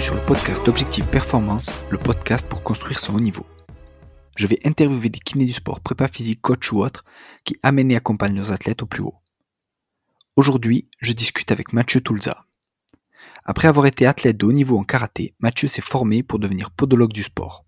[0.00, 3.46] sur le podcast d'Objectif Performance, le podcast pour construire son haut niveau.
[4.34, 7.04] Je vais interviewer des kinés du sport, prépa physique, coach ou autres,
[7.44, 9.16] qui amènent et accompagnent leurs athlètes au plus haut.
[10.36, 12.46] Aujourd'hui, je discute avec Mathieu Toulza.
[13.44, 17.12] Après avoir été athlète de haut niveau en karaté, Mathieu s'est formé pour devenir podologue
[17.12, 17.66] du sport.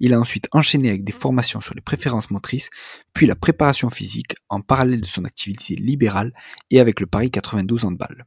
[0.00, 2.70] Il a ensuite enchaîné avec des formations sur les préférences motrices,
[3.14, 6.34] puis la préparation physique en parallèle de son activité libérale
[6.70, 8.26] et avec le Paris 92 handball.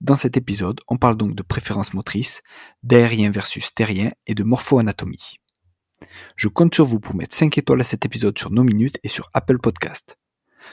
[0.00, 2.42] Dans cet épisode, on parle donc de préférences motrices,
[2.82, 5.36] d'aérien versus terrien et de morpho-anatomie.
[6.36, 9.08] Je compte sur vous pour mettre 5 étoiles à cet épisode sur nos minutes et
[9.08, 10.18] sur Apple Podcast.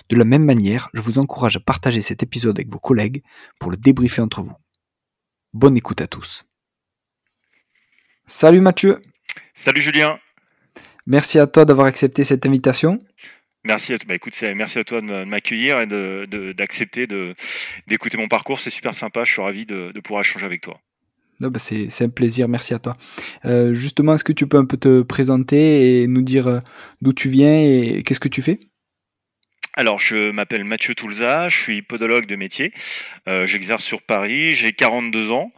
[0.09, 3.23] De la même manière, je vous encourage à partager cet épisode avec vos collègues
[3.59, 4.55] pour le débriefer entre vous.
[5.53, 6.45] Bonne écoute à tous.
[8.25, 9.01] Salut Mathieu.
[9.53, 10.17] Salut Julien.
[11.05, 12.97] Merci à toi d'avoir accepté cette invitation.
[13.65, 17.33] Merci à, bah écoute, merci à toi de m'accueillir et d'accepter de,
[17.87, 18.59] d'écouter mon parcours.
[18.59, 19.23] C'est super sympa.
[19.23, 20.81] Je suis ravi de, pouvoir échanger avec toi.
[21.39, 22.49] bah c'est, un plaisir.
[22.49, 22.97] Merci à toi.
[23.45, 26.59] Euh, justement, est-ce que tu peux un peu te présenter et nous dire euh,
[27.01, 28.59] d'où tu viens et qu'est-ce que tu fais?
[29.75, 32.73] Alors, je m'appelle Mathieu Toulza, je suis podologue de métier.
[33.27, 35.51] Euh, j'exerce sur Paris, j'ai 42 ans.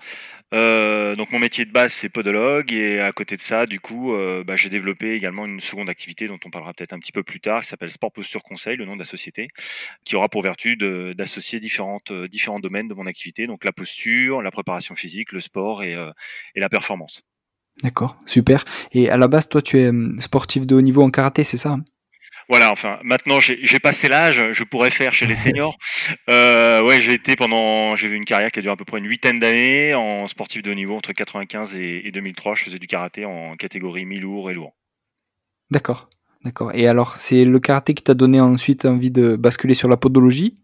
[0.55, 4.13] Euh, donc mon métier de base c'est podologue et à côté de ça du coup
[4.13, 7.23] euh, bah, j'ai développé également une seconde activité dont on parlera peut-être un petit peu
[7.23, 9.49] plus tard qui s'appelle Sport Posture Conseil, le nom de la société,
[10.05, 14.41] qui aura pour vertu d'associer différentes euh, différents domaines de mon activité, donc la posture,
[14.41, 15.97] la préparation physique, le sport et,
[16.55, 17.23] et la performance.
[17.83, 18.63] D'accord, super.
[18.93, 21.71] Et à la base toi tu es sportif de haut niveau en karaté, c'est ça
[21.71, 21.83] hein?
[22.47, 25.77] Voilà, enfin, maintenant j'ai passé l'âge, je pourrais faire chez les seniors.
[26.29, 28.99] Euh, ouais, j'ai été pendant, j'ai eu une carrière qui a duré à peu près
[28.99, 32.55] une huitaine d'années en sportif de haut niveau entre 95 et, 2003.
[32.55, 34.75] Je faisais du karaté en catégorie mi-lourd et lourd.
[35.71, 36.09] D'accord,
[36.43, 36.71] d'accord.
[36.75, 40.55] Et alors, c'est le karaté qui t'a donné ensuite envie de basculer sur la podologie?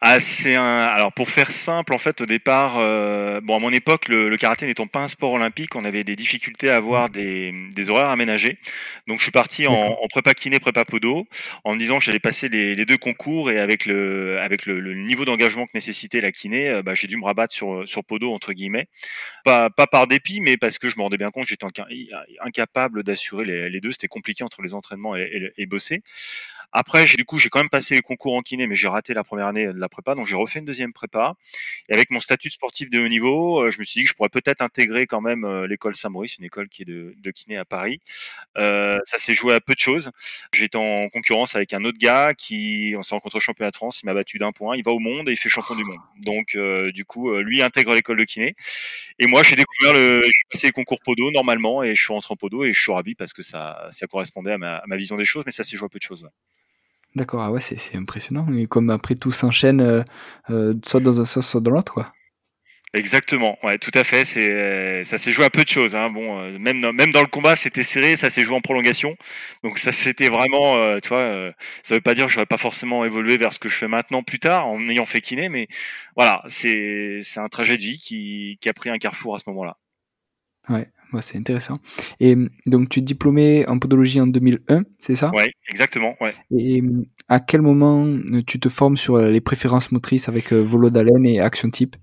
[0.00, 0.60] Ah, un.
[0.60, 4.66] Alors pour faire simple, en fait, au départ, euh, bon, à mon époque, le, karaté
[4.66, 8.58] n'étant pas un sport olympique, on avait des difficultés à avoir des, des horaires aménagés.
[9.06, 11.26] Donc je suis parti en, en, prépa kiné, prépa podo,
[11.64, 14.94] en me disant que j'allais passer les, les, deux concours et avec le avec le,
[14.94, 18.32] niveau d'engagement que nécessitait la kiné, euh, bah, j'ai dû me rabattre sur sur podo
[18.32, 18.88] entre guillemets.
[19.44, 21.66] Pas pas par dépit, mais parce que je me rendais bien compte que j'étais
[22.40, 23.92] incapable d'assurer les, les, deux.
[23.92, 26.02] C'était compliqué entre les entraînements et, et, et bosser.
[26.78, 29.24] Après, du coup, j'ai quand même passé les concours en kiné, mais j'ai raté la
[29.24, 31.32] première année de la prépa, donc j'ai refait une deuxième prépa.
[31.88, 34.10] Et avec mon statut de sportif de haut niveau, euh, je me suis dit que
[34.10, 37.30] je pourrais peut-être intégrer quand même euh, l'école Saint-Maurice, une école qui est de, de
[37.30, 38.02] kiné à Paris.
[38.58, 40.10] Euh, ça s'est joué à peu de choses.
[40.52, 44.02] J'étais en concurrence avec un autre gars qui, on s'est rencontré au championnat de France,
[44.02, 44.76] il m'a battu d'un point.
[44.76, 46.00] Il va au monde et il fait champion du monde.
[46.24, 46.58] Donc,
[46.92, 48.54] du coup, lui intègre l'école de kiné.
[49.18, 52.32] Et moi, j'ai découvert le, j'ai passé les concours podo normalement et je suis rentré
[52.34, 55.44] en podo et je suis ravi parce que ça, correspondait à ma vision des choses,
[55.46, 56.28] mais ça s'est joué à peu de choses.
[57.16, 58.46] D'accord, ah ouais, c'est impressionnant.
[58.54, 60.02] Et comme après tout s'enchaîne, euh,
[60.50, 62.12] euh, soit dans un sens, soit dans l'autre, quoi.
[62.92, 64.26] Exactement, ouais, tout à fait.
[64.26, 65.94] C'est, ça s'est joué à peu de choses.
[65.94, 66.10] Hein.
[66.10, 69.16] Bon, euh, même dans, même dans le combat, c'était serré, ça s'est joué en prolongation.
[69.64, 73.38] Donc ça, c'était vraiment, tu vois, ça veut pas dire que j'aurais pas forcément évolué
[73.38, 75.68] vers ce que je fais maintenant plus tard en ayant fait kiné, mais
[76.16, 79.44] voilà, c'est, c'est un trajet de vie qui, qui a pris un carrefour à ce
[79.48, 79.78] moment-là.
[80.68, 80.90] Ouais,
[81.20, 81.76] c'est intéressant.
[82.20, 82.36] Et
[82.66, 85.30] donc, tu es diplômé en podologie en 2001, c'est ça?
[85.34, 86.14] Oui, exactement.
[86.20, 86.34] Ouais.
[86.56, 86.82] Et
[87.28, 90.90] à quel moment euh, tu te formes sur euh, les préférences motrices avec euh, volo
[90.90, 91.96] d'haleine et action type?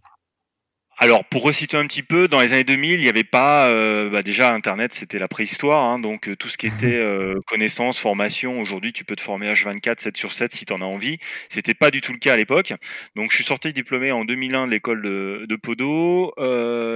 [1.04, 4.10] Alors, pour resituer un petit peu, dans les années 2000, il n'y avait pas, euh,
[4.10, 8.00] bah déjà Internet, c'était la préhistoire, hein, donc euh, tout ce qui était euh, connaissance,
[8.00, 11.18] formation, aujourd'hui tu peux te former H24, 7 sur 7 si tu en as envie.
[11.50, 12.74] C'était pas du tout le cas à l'époque.
[13.18, 16.32] Donc je suis sorti diplômé en 2001 de l'école de, de Podo.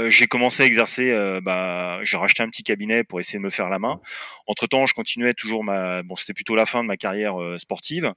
[0.09, 1.13] j'ai commencé à exercer,
[1.43, 3.99] bah, j'ai racheté un petit cabinet pour essayer de me faire la main.
[4.45, 8.13] Entre temps, je continuais toujours ma, bon c'était plutôt la fin de ma carrière sportive.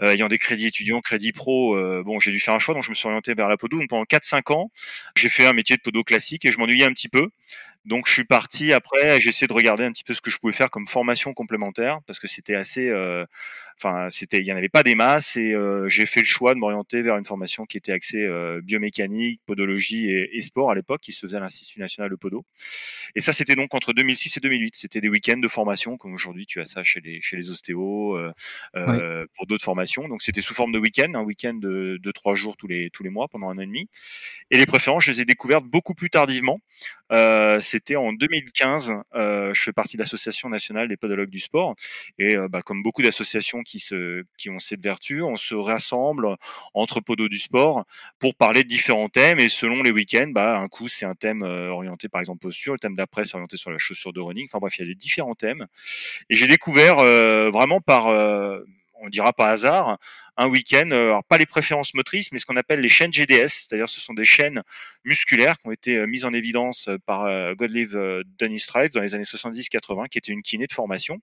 [0.00, 2.94] ayant des crédits étudiants, crédits pro, bon j'ai dû faire un choix, donc je me
[2.94, 3.80] suis orienté vers la Podo.
[3.80, 4.70] Donc pendant 4-5 ans,
[5.24, 7.30] j'ai fait un métier de podo classique et je m'ennuyais un petit peu.
[7.86, 10.38] Donc je suis parti après, j'ai essayé de regarder un petit peu ce que je
[10.38, 13.26] pouvais faire comme formation complémentaire parce que c'était assez, euh,
[13.76, 16.54] enfin c'était, il y en avait pas des masses et euh, j'ai fait le choix
[16.54, 21.00] de m'orienter vers une formation qui était axée euh, biomécanique, podologie et, sport à l'époque,
[21.00, 22.44] qui se faisait à l'Institut national de podo.
[23.14, 24.76] Et ça c'était donc entre 2006 et 2008.
[24.76, 28.18] C'était des week-ends de formation comme aujourd'hui tu as ça chez les chez les ostéos
[28.72, 30.08] pour d'autres formations.
[30.08, 33.02] Donc c'était sous forme de week-end, un week-end de, de trois jours tous les tous
[33.02, 33.88] les mois pendant un an et demi.
[34.50, 36.60] Et les préférences, je les ai découvertes beaucoup plus tardivement.
[37.12, 38.92] Euh, c'était en 2015.
[39.14, 41.74] Euh, je fais partie de l'Association nationale des podologues du sport.
[42.18, 46.36] Et euh, bah, comme beaucoup d'associations qui, se, qui ont cette vertu, on se rassemble
[46.74, 47.84] entre podos du sport
[48.18, 49.40] pour parler de différents thèmes.
[49.40, 52.74] Et selon les week-ends, bah, un coup, c'est un thème orienté par exemple posture.
[52.74, 54.46] Le thème d'après, c'est orienté sur la chaussure de running.
[54.48, 55.66] Enfin bref, il y a des différents thèmes.
[56.30, 56.96] Et j'ai découvert
[57.50, 58.06] vraiment par
[59.04, 59.98] on dira pas hasard,
[60.36, 60.90] un week-end.
[60.90, 64.14] Alors pas les préférences motrices, mais ce qu'on appelle les chaînes GDS, c'est-à-dire ce sont
[64.14, 64.62] des chaînes
[65.04, 70.08] musculaires qui ont été mises en évidence par Godlive Dennis Strive dans les années 70-80,
[70.08, 71.20] qui était une kiné de formation,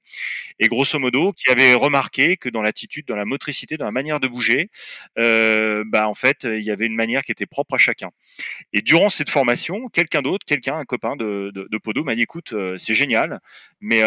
[0.59, 4.19] et grosso modo qui avait remarqué que dans l'attitude, dans la motricité, dans la manière
[4.19, 4.69] de bouger,
[5.15, 8.09] bah en fait il y avait une manière qui était propre à chacun.
[8.73, 12.21] Et durant cette formation, quelqu'un d'autre, quelqu'un, un copain de, de, de Podo m'a dit
[12.21, 13.39] écoute, c'est génial,
[13.79, 14.01] mais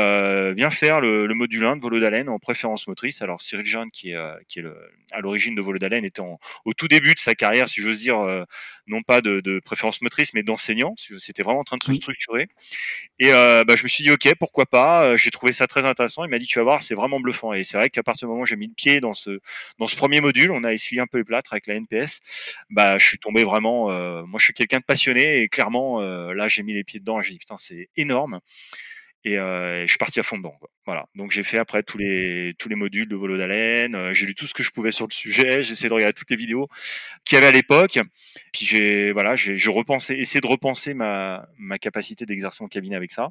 [0.54, 3.22] viens faire le, le module 1 de Volo d'Haleine en préférence motrice.
[3.22, 4.64] Alors Cyril Jeanne, qui est, euh, qui est
[5.14, 8.18] à l'origine de Volo d'Haleine, était au tout début de sa carrière, si j'ose dire,
[8.18, 8.44] euh,
[8.86, 10.94] non pas de, préférence motrice, mais d'enseignant.
[11.18, 12.48] C'était vraiment en train de se structurer.
[13.18, 15.16] Et euh, bah, je me suis dit, ok, pourquoi pas.
[15.16, 16.24] J'ai trouvé ça très intéressant.
[16.24, 17.52] Il m'a dit, tu vas voir, c'est vraiment bluffant.
[17.52, 19.40] Et c'est vrai qu'à partir du moment où j'ai mis le pied dans ce,
[19.78, 22.20] dans ce premier module, on a essuyé un peu les plâtres avec la NPS.
[22.70, 23.86] Bah, je suis tombé vraiment.
[24.26, 27.20] moi, je suis quelqu'un de passionné et clairement, là, j'ai mis les pieds dedans.
[27.22, 28.40] J'ai dit, putain, c'est énorme.
[29.26, 30.58] Euh, et, je suis parti à fond dedans.
[30.86, 31.06] Voilà.
[31.14, 33.94] Donc j'ai fait après tous les tous les modules de volo d'haleine.
[33.94, 35.62] Euh, j'ai lu tout ce que je pouvais sur le sujet.
[35.62, 36.68] J'ai essayé de regarder toutes les vidéos
[37.24, 37.98] qu'il y avait à l'époque.
[38.52, 43.12] Puis j'ai voilà, j'ai repensé, essayé de repenser ma ma capacité d'exercer en cabinet avec
[43.12, 43.30] ça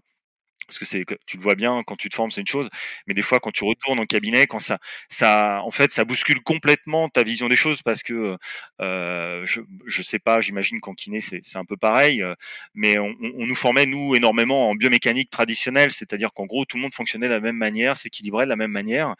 [0.68, 2.70] parce que c'est tu le vois bien quand tu te formes c'est une chose
[3.06, 4.80] mais des fois quand tu retournes en cabinet quand ça
[5.10, 8.38] ça en fait ça bouscule complètement ta vision des choses parce que
[8.82, 12.34] euh, je je sais pas j'imagine qu'en kiné c'est un peu pareil euh,
[12.74, 16.94] mais on, nous formait nous énormément en biomécanique traditionnelle c'est-à-dire qu'en gros tout le monde
[16.94, 19.16] fonctionnait de la même manière s'équilibrait de la même manière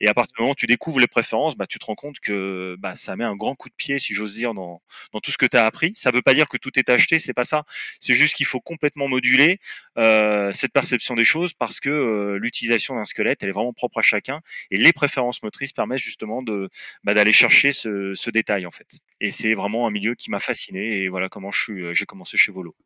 [0.00, 2.20] et à partir du moment où tu découvres les préférences bah tu te rends compte
[2.20, 4.82] que bah ça met un grand coup de pied si j'ose dire dans
[5.12, 5.92] dans tout ce que tu as appris.
[5.94, 7.64] Ça veut pas dire que tout est acheté c'est pas ça.
[8.00, 9.58] C'est juste qu'il faut complètement moduler
[9.98, 13.98] euh, cette perception des choses parce que euh, l'utilisation d'un squelette, elle est vraiment propre
[13.98, 14.40] à chacun
[14.70, 16.68] et les préférences motrices permettent justement de
[17.02, 18.86] bah, d'aller chercher ce, détail en fait.
[19.22, 22.52] Et c'est vraiment un milieu qui m'a fasciné et voilà comment euh, j'ai commencé chez
[22.52, 22.76] Volo.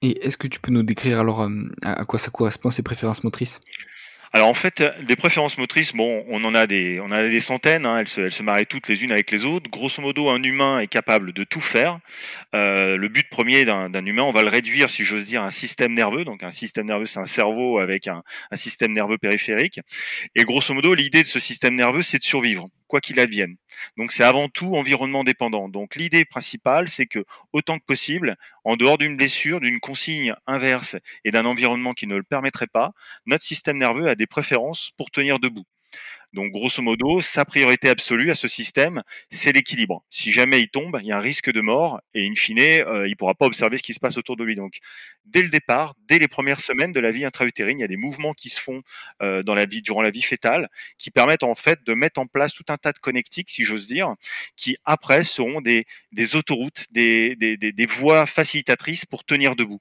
[0.00, 1.50] Et est-ce que tu peux nous décrire alors euh,
[1.82, 3.60] à quoi ça correspond ces préférences motrices?
[4.32, 7.86] Alors en fait, des préférences motrices, bon, on en a des, on a des centaines.
[7.86, 9.70] Hein, elles, se, elles se marient toutes les unes avec les autres.
[9.70, 11.98] Grosso modo, un humain est capable de tout faire.
[12.54, 15.50] Euh, le but premier d'un humain, on va le réduire, si j'ose dire, à un
[15.50, 16.24] système nerveux.
[16.24, 19.80] Donc un système nerveux, c'est un cerveau avec un, un système nerveux périphérique.
[20.34, 23.56] Et grosso modo, l'idée de ce système nerveux, c'est de survivre quoi qu'il advienne.
[23.96, 25.68] Donc c'est avant tout environnement dépendant.
[25.68, 30.96] Donc l'idée principale, c'est que autant que possible, en dehors d'une blessure, d'une consigne inverse
[31.24, 32.92] et d'un environnement qui ne le permettrait pas,
[33.26, 35.64] notre système nerveux a des préférences pour tenir debout.
[36.34, 40.04] Donc, grosso modo, sa priorité absolue à ce système, c'est l'équilibre.
[40.10, 43.08] Si jamais il tombe, il y a un risque de mort et in fine, euh,
[43.08, 44.54] il pourra pas observer ce qui se passe autour de lui.
[44.54, 44.74] Donc,
[45.24, 47.96] dès le départ, dès les premières semaines de la vie intra-utérine, il y a des
[47.96, 48.82] mouvements qui se font
[49.22, 52.26] euh, dans la vie, durant la vie fétale, qui permettent en fait de mettre en
[52.26, 54.14] place tout un tas de connectiques, si j'ose dire,
[54.54, 55.86] qui après seront des,
[56.34, 59.80] autoroutes, des voies facilitatrices pour tenir debout.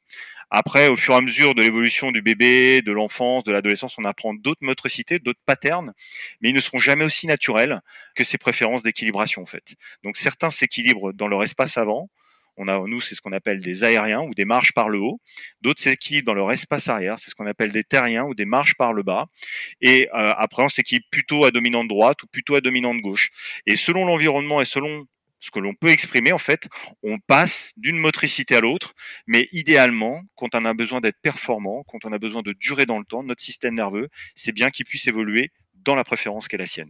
[0.49, 4.05] Après, au fur et à mesure de l'évolution du bébé, de l'enfance, de l'adolescence, on
[4.05, 5.93] apprend d'autres motricités, d'autres patterns,
[6.41, 7.81] mais ils ne seront jamais aussi naturels
[8.15, 9.75] que ces préférences d'équilibration en fait.
[10.03, 12.09] Donc certains s'équilibrent dans leur espace avant.
[12.57, 15.21] On a, nous, c'est ce qu'on appelle des aériens ou des marches par le haut.
[15.61, 18.75] D'autres s'équilibrent dans leur espace arrière, c'est ce qu'on appelle des terriens ou des marches
[18.75, 19.27] par le bas.
[19.81, 23.29] Et euh, après, on s'équilibre plutôt à dominante droite ou plutôt à dominante gauche.
[23.67, 25.05] Et selon l'environnement et selon
[25.39, 26.67] ce que l'on peut exprimer, en fait,
[27.03, 28.93] on passe d'une motricité à l'autre,
[29.27, 32.99] mais idéalement, quand on a besoin d'être performant, quand on a besoin de durer dans
[32.99, 36.65] le temps, notre système nerveux, c'est bien qu'il puisse évoluer dans la préférence qu'est la
[36.65, 36.89] sienne.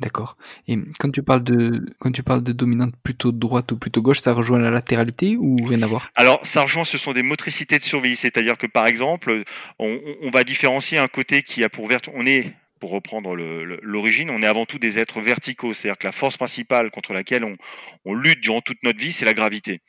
[0.00, 0.38] D'accord.
[0.66, 4.20] Et quand tu parles de quand tu parles de dominante plutôt droite ou plutôt gauche,
[4.20, 6.10] ça rejoint la latéralité ou rien à voir?
[6.14, 9.44] Alors, ça rejoint, ce sont des motricités de survie, c'est-à-dire que par exemple,
[9.78, 14.30] on, on, va différencier un côté qui a pour vertu, on est pour reprendre l'origine,
[14.30, 15.74] on est avant tout des êtres verticaux.
[15.74, 17.56] C'est-à-dire que la force principale contre laquelle on,
[18.04, 19.80] on lutte durant toute notre vie, c'est la gravité.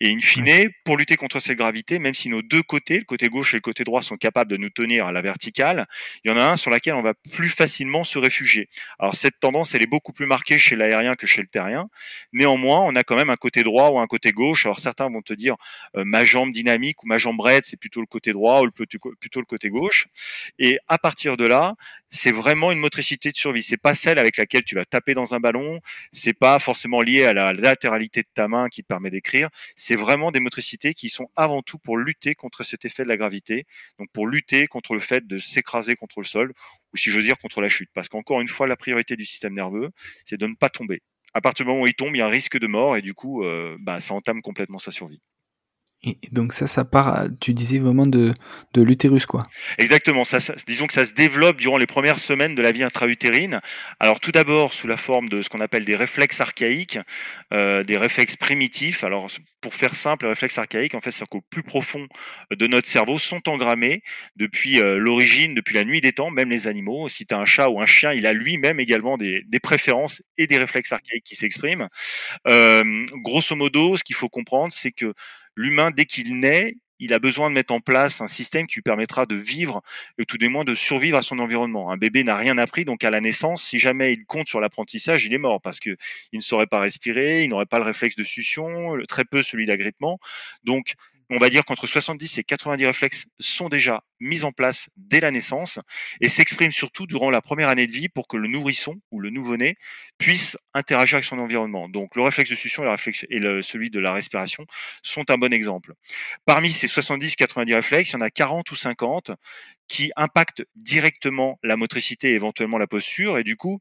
[0.00, 3.28] Et in fine, pour lutter contre cette gravité, même si nos deux côtés, le côté
[3.28, 5.86] gauche et le côté droit, sont capables de nous tenir à la verticale,
[6.24, 8.68] il y en a un sur laquelle on va plus facilement se réfugier.
[8.98, 11.88] Alors cette tendance, elle est beaucoup plus marquée chez l'aérien que chez le terrien.
[12.32, 14.66] Néanmoins, on a quand même un côté droit ou un côté gauche.
[14.66, 15.56] Alors certains vont te dire
[15.96, 19.40] euh, ma jambe dynamique ou ma jambe raide, c'est plutôt le côté droit ou plutôt
[19.40, 20.08] le côté gauche.
[20.58, 21.74] Et à partir de là,
[22.10, 23.62] c'est vraiment une motricité de survie.
[23.62, 25.80] C'est pas celle avec laquelle tu vas taper dans un ballon.
[26.12, 29.48] C'est pas forcément lié à la latéralité de ta main qui te permet d'écrire.
[29.76, 33.16] C'est vraiment des motricités qui sont avant tout pour lutter contre cet effet de la
[33.16, 33.66] gravité.
[33.98, 36.52] Donc pour lutter contre le fait de s'écraser contre le sol
[36.92, 37.90] ou si je veux dire contre la chute.
[37.94, 39.90] Parce qu'encore une fois, la priorité du système nerveux,
[40.26, 41.02] c'est de ne pas tomber.
[41.32, 43.02] À partir du moment où il tombe, il y a un risque de mort et
[43.02, 45.20] du coup, euh, bah, ça entame complètement sa survie.
[46.02, 48.32] Et donc ça, ça part, tu disais vraiment de,
[48.72, 49.42] de l'utérus, quoi.
[49.76, 50.22] Exactement.
[50.66, 53.60] Disons que ça se développe durant les premières semaines de la vie intra-utérine.
[53.98, 56.98] Alors tout d'abord sous la forme de ce qu'on appelle des réflexes archaïques,
[57.52, 59.04] euh, des réflexes primitifs.
[59.04, 59.28] Alors
[59.60, 62.06] pour faire simple, les réflexes archaïques, en fait, c'est qu'au plus profond
[62.50, 64.02] de notre cerveau sont engrammés
[64.36, 67.10] depuis euh, l'origine, depuis la nuit des temps, même les animaux.
[67.10, 70.22] Si tu as un chat ou un chien, il a lui-même également des, des, préférences
[70.38, 71.88] et des réflexes archaïques qui s'expriment.
[72.48, 75.12] Euh, grosso modo, ce qu'il faut comprendre, c'est que
[75.56, 78.82] l'humain, dès qu'il naît, il a besoin de mettre en place un système qui lui
[78.82, 79.82] permettra de vivre
[80.18, 81.90] et tout des moins de survivre à son environnement.
[81.90, 85.24] Un bébé n'a rien appris, donc à la naissance, si jamais il compte sur l'apprentissage,
[85.24, 85.96] il est mort parce que
[86.32, 89.64] il ne saurait pas respirer, il n'aurait pas le réflexe de succion, très peu celui
[89.66, 90.20] d'agrippement.
[90.62, 90.94] Donc
[91.30, 95.30] on va dire qu'entre 70 et 90 réflexes sont déjà mis en place dès la
[95.30, 95.78] naissance
[96.20, 99.30] et s'expriment surtout durant la première année de vie pour que le nourrisson ou le
[99.30, 99.76] nouveau-né
[100.18, 101.88] puisse interagir avec son environnement.
[101.88, 104.66] Donc le réflexe de succion et, celui de la respiration
[105.02, 105.94] sont un bon exemple.
[106.46, 109.30] Parmi ces 70-90 réflexes, il y en a 40 ou 50
[109.86, 113.80] qui impactent directement la motricité et éventuellement la posture et du coup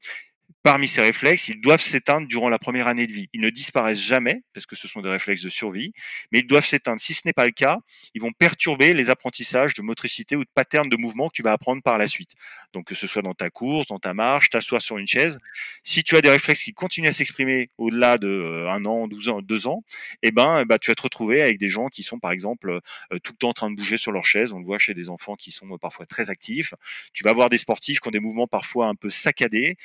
[0.69, 3.27] Parmi ces réflexes, ils doivent s'éteindre durant la première année de vie.
[3.33, 5.93] Ils ne disparaissent jamais, parce que ce sont des réflexes de survie,
[6.31, 7.01] mais ils doivent s'éteindre.
[7.01, 7.79] Si ce n'est pas le cas,
[8.13, 11.53] ils vont perturber les apprentissages de motricité ou de pattern de mouvement que tu vas
[11.53, 12.33] apprendre par la suite.
[12.71, 15.39] Donc que ce soit dans ta course, dans ta marche, t'asseoir sur une chaise.
[15.81, 19.29] Si tu as des réflexes qui continuent à s'exprimer au-delà de euh, un an, 12
[19.29, 19.83] ans, deux ans,
[20.21, 22.69] eh ben, bah, tu vas te retrouver avec des gens qui sont, par exemple,
[23.11, 24.53] euh, tout le temps en train de bouger sur leur chaise.
[24.53, 26.75] On le voit chez des enfants qui sont euh, parfois très actifs.
[27.13, 29.77] Tu vas voir des sportifs qui ont des mouvements parfois un peu saccadés.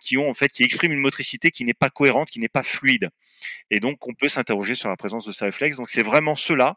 [0.00, 2.62] Qui ont en fait qui expriment une motricité qui n'est pas cohérente, qui n'est pas
[2.62, 3.10] fluide.
[3.70, 5.76] Et donc on peut s'interroger sur la présence de ces réflexes.
[5.76, 6.76] Donc c'est vraiment cela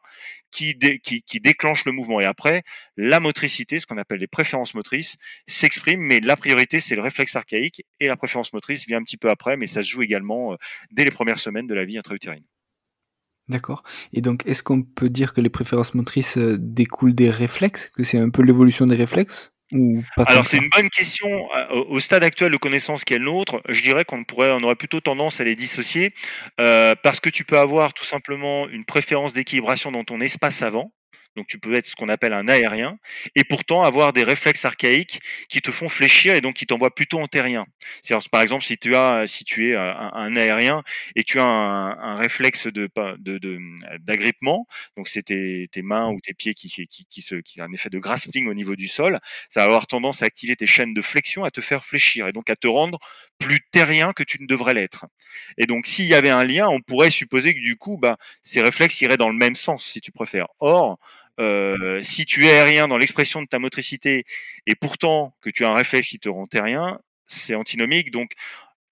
[0.52, 2.20] qui, qui, qui déclenche le mouvement.
[2.20, 2.64] Et après,
[2.96, 7.36] la motricité, ce qu'on appelle les préférences motrices, s'exprime, mais la priorité c'est le réflexe
[7.36, 10.54] archaïque et la préférence motrice vient un petit peu après, mais ça se joue également
[10.54, 10.58] euh,
[10.92, 12.44] dès les premières semaines de la vie intra-utérine.
[13.50, 13.84] D'accord.
[14.12, 18.04] Et donc, est-ce qu'on peut dire que les préférences motrices euh, découlent des réflexes, que
[18.04, 19.54] c'est un peu l'évolution des réflexes?
[20.26, 21.50] Alors c'est une bonne question.
[21.54, 24.64] Euh, au stade actuel de connaissance qui est le nôtre, je dirais qu'on pourrait, on
[24.64, 26.14] aurait plutôt tendance à les dissocier
[26.62, 30.92] euh, parce que tu peux avoir tout simplement une préférence d'équilibration dans ton espace avant,
[31.38, 32.98] donc tu peux être ce qu'on appelle un aérien,
[33.36, 37.20] et pourtant avoir des réflexes archaïques qui te font fléchir et donc qui t'envoient plutôt
[37.20, 37.66] en terrien.
[38.32, 40.84] Par exemple, si tu as, si tu es euh, un, aérien
[41.16, 42.90] et tu as un, réflexe de
[44.00, 44.68] d'agrippement,
[44.98, 48.48] donc c'est tes, mains ou tes pieds qui qui, qui, qui un effet de grasping
[48.48, 51.52] au niveau du sol, ça va avoir tendance à activer tes chaînes de flexion, à
[51.52, 52.98] te faire fléchir et donc à te rendre
[53.38, 55.06] plus terrien que tu ne devrais l'être.
[55.58, 58.62] Et donc s'il y avait un lien, on pourrait supposer que du coup, bah, ces
[58.62, 60.48] réflexes iraient dans le même sens, si tu préfères.
[60.60, 61.00] Or,
[61.40, 64.26] euh, si tu es aérien dans l'expression de ta motricité
[64.66, 68.12] et pourtant que tu as un réflexe qui te rend terrien, c'est antinomique.
[68.12, 68.32] Donc,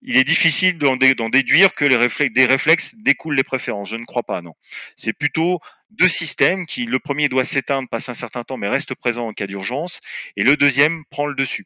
[0.01, 3.89] il est difficile d'en déduire que les réflexes, des réflexes découlent les préférences.
[3.89, 4.53] Je ne crois pas, non.
[4.95, 5.59] C'est plutôt
[5.89, 9.33] deux systèmes qui, le premier doit s'éteindre, passe un certain temps, mais reste présent en
[9.33, 9.99] cas d'urgence,
[10.35, 11.65] et le deuxième prend le dessus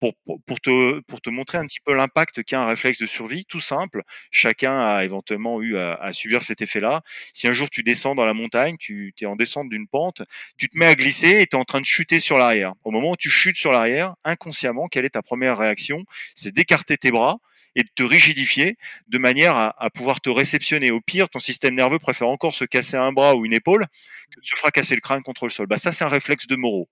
[0.00, 4.02] pour, te, montrer un petit peu l'impact qu'a un réflexe de survie, tout simple.
[4.30, 7.02] Chacun a éventuellement eu à, subir cet effet-là.
[7.32, 10.22] Si un jour tu descends dans la montagne, tu es en descente d'une pente,
[10.58, 12.74] tu te mets à glisser et tu es en train de chuter sur l'arrière.
[12.84, 16.04] Au moment où tu chutes sur l'arrière, inconsciemment, quelle est ta première réaction?
[16.34, 17.38] C'est d'écarter tes bras
[17.74, 20.90] et de te rigidifier de manière à, à, pouvoir te réceptionner.
[20.90, 23.86] Au pire, ton système nerveux préfère encore se casser un bras ou une épaule
[24.30, 25.66] que de se fracasser le crâne contre le sol.
[25.66, 26.88] Bah, ça, c'est un réflexe de Moreau.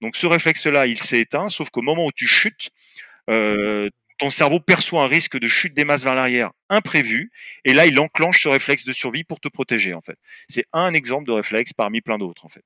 [0.00, 2.70] Donc ce réflexe-là, il s'est éteint, sauf qu'au moment où tu chutes,
[3.30, 3.88] euh,
[4.18, 7.30] ton cerveau perçoit un risque de chute des masses vers l'arrière imprévu,
[7.64, 10.18] et là, il enclenche ce réflexe de survie pour te protéger, en fait.
[10.48, 12.64] C'est un exemple de réflexe parmi plein d'autres, en fait.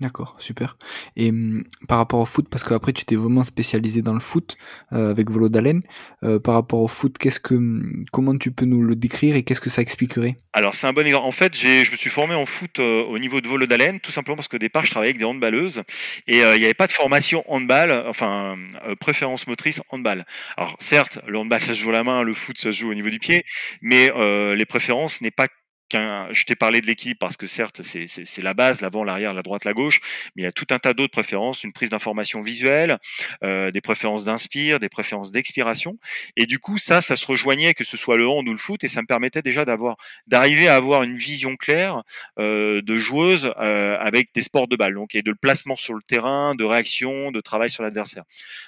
[0.00, 0.76] D'accord, super.
[1.16, 4.56] Et hum, par rapport au foot, parce qu'après tu t'es vraiment spécialisé dans le foot
[4.92, 5.82] euh, avec Volo d'Alen,
[6.22, 9.42] euh, par rapport au foot, qu'est-ce que, hum, comment tu peux nous le décrire et
[9.42, 10.36] qu'est-ce que ça expliquerait?
[10.52, 11.26] Alors c'est un bon exemple.
[11.26, 14.12] En fait, je me suis formé en foot euh, au niveau de Volo d'Alen, tout
[14.12, 15.82] simplement parce qu'au départ je travaillais avec des handballeuses
[16.28, 18.56] et il n'y avait pas de formation handball, enfin
[19.00, 20.26] préférence motrice handball.
[20.56, 22.90] Alors certes, le handball ça se joue à la main, le foot ça se joue
[22.90, 23.44] au niveau du pied,
[23.82, 24.12] mais
[24.54, 25.48] les préférences n'est pas
[25.92, 29.64] je t'ai parlé de l'équipe parce que certes c'est la base, l'avant, l'arrière, la droite,
[29.64, 30.00] la gauche,
[30.34, 32.98] mais il y a tout un tas d'autres préférences, une prise d'information visuelle,
[33.44, 35.98] euh, des préférences d'inspire, des préférences d'expiration,
[36.36, 38.84] et du coup ça, ça se rejoignait que ce soit le hand ou le foot,
[38.84, 42.02] et ça me permettait déjà d'avoir, d'arriver à avoir une vision claire
[42.38, 46.02] euh, de joueuse euh, avec des sports de balle, donc et de placement sur le
[46.02, 48.24] terrain, de réaction, de travail sur l'adversaire.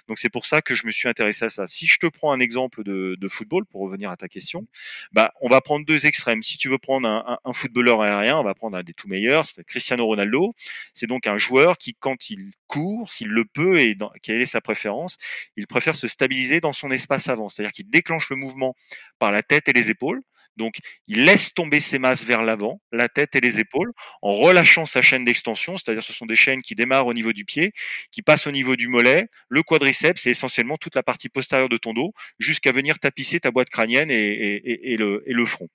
[0.09, 1.67] Donc c'est pour ça que je me suis intéressé à ça.
[1.67, 4.67] Si je te prends un exemple de, de football pour revenir à ta question,
[5.13, 6.43] bah on va prendre deux extrêmes.
[6.43, 7.10] Si tu veux prendre un,
[7.53, 10.55] footballeur aérien, on va prendre un des tout meilleurs, c'est Cristiano Ronaldo.
[10.95, 14.61] C'est donc un joueur qui, quand il court, s'il le peut et quelle est sa
[14.61, 15.17] préférence,
[15.57, 18.75] il préfère se stabiliser dans son espace avant, c'est-à-dire qu'il déclenche le mouvement
[19.19, 20.23] par la tête et les épaules.
[20.57, 20.77] Donc,
[21.07, 23.93] il laisse tomber ses masses vers l'avant, la tête et les épaules,
[24.23, 27.45] en relâchant sa chaîne d'extension, c'est-à-dire ce sont des chaînes qui démarrent au niveau du
[27.45, 27.73] pied,
[28.11, 31.77] qui passent au niveau du mollet, le quadriceps et essentiellement toute la partie postérieure de
[31.77, 35.69] ton dos, jusqu'à venir tapisser ta boîte crânienne et, le, le front.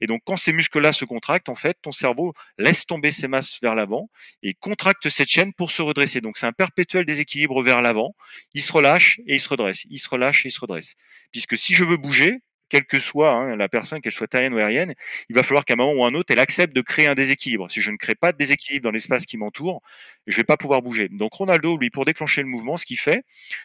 [0.00, 3.58] Et donc, quand ces muscles-là se contractent, en fait, ton cerveau laisse tomber ses masses
[3.62, 4.08] vers l'avant
[4.42, 6.20] et contracte cette chaîne pour se redresser.
[6.20, 8.14] Donc, c'est un perpétuel déséquilibre vers l'avant.
[8.54, 9.84] Il se relâche et il se redresse.
[9.90, 10.94] Il se relâche et il se redresse.
[11.30, 12.40] Puisque si je veux bouger,
[12.72, 14.94] quelle que soit hein, la personne, qu'elle soit terrienne ou aérienne,
[15.28, 17.70] il va falloir qu'à un moment ou un autre, elle accepte de créer un déséquilibre.
[17.70, 19.82] Si je ne crée pas de déséquilibre dans l'espace qui m'entoure,
[20.26, 21.08] je ne vais pas pouvoir bouger.
[21.10, 23.24] Donc Ronaldo, lui, pour déclencher le mouvement, ce qu'il fait,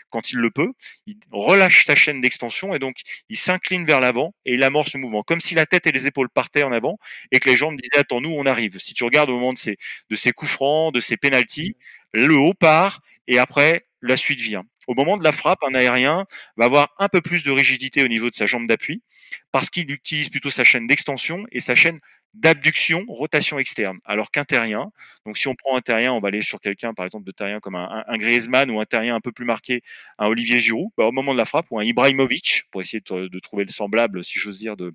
[0.09, 0.71] quand il le peut,
[1.05, 2.97] il relâche sa chaîne d'extension et donc
[3.29, 6.07] il s'incline vers l'avant et il amorce le mouvement, comme si la tête et les
[6.07, 6.97] épaules partaient en avant
[7.31, 8.77] et que les jambes disaient attends nous on arrive.
[8.79, 9.77] Si tu regardes au moment de ces
[10.09, 11.77] de ces coups francs, de ces pénalties,
[12.13, 14.63] le haut part et après la suite vient.
[14.87, 16.25] Au moment de la frappe, un aérien
[16.55, 19.03] va avoir un peu plus de rigidité au niveau de sa jambe d'appui
[19.51, 21.99] parce qu'il utilise plutôt sa chaîne d'extension et sa chaîne
[22.33, 23.99] d'abduction, rotation externe.
[24.05, 24.91] Alors qu'un terrien,
[25.25, 27.59] donc si on prend un terrien, on va aller sur quelqu'un, par exemple, de terrien
[27.59, 29.81] comme un, Griezmann ou un terrien un peu plus marqué,
[30.19, 33.39] un Olivier Giroud, bah, au moment de la frappe, ou un Ibrahimovic, pour essayer de,
[33.39, 34.93] trouver le semblable, si j'ose dire, de,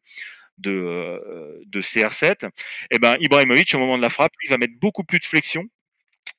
[0.58, 2.48] de, euh, de CR7,
[2.90, 5.64] eh ben, Ibrahimovic, au moment de la frappe, il va mettre beaucoup plus de flexion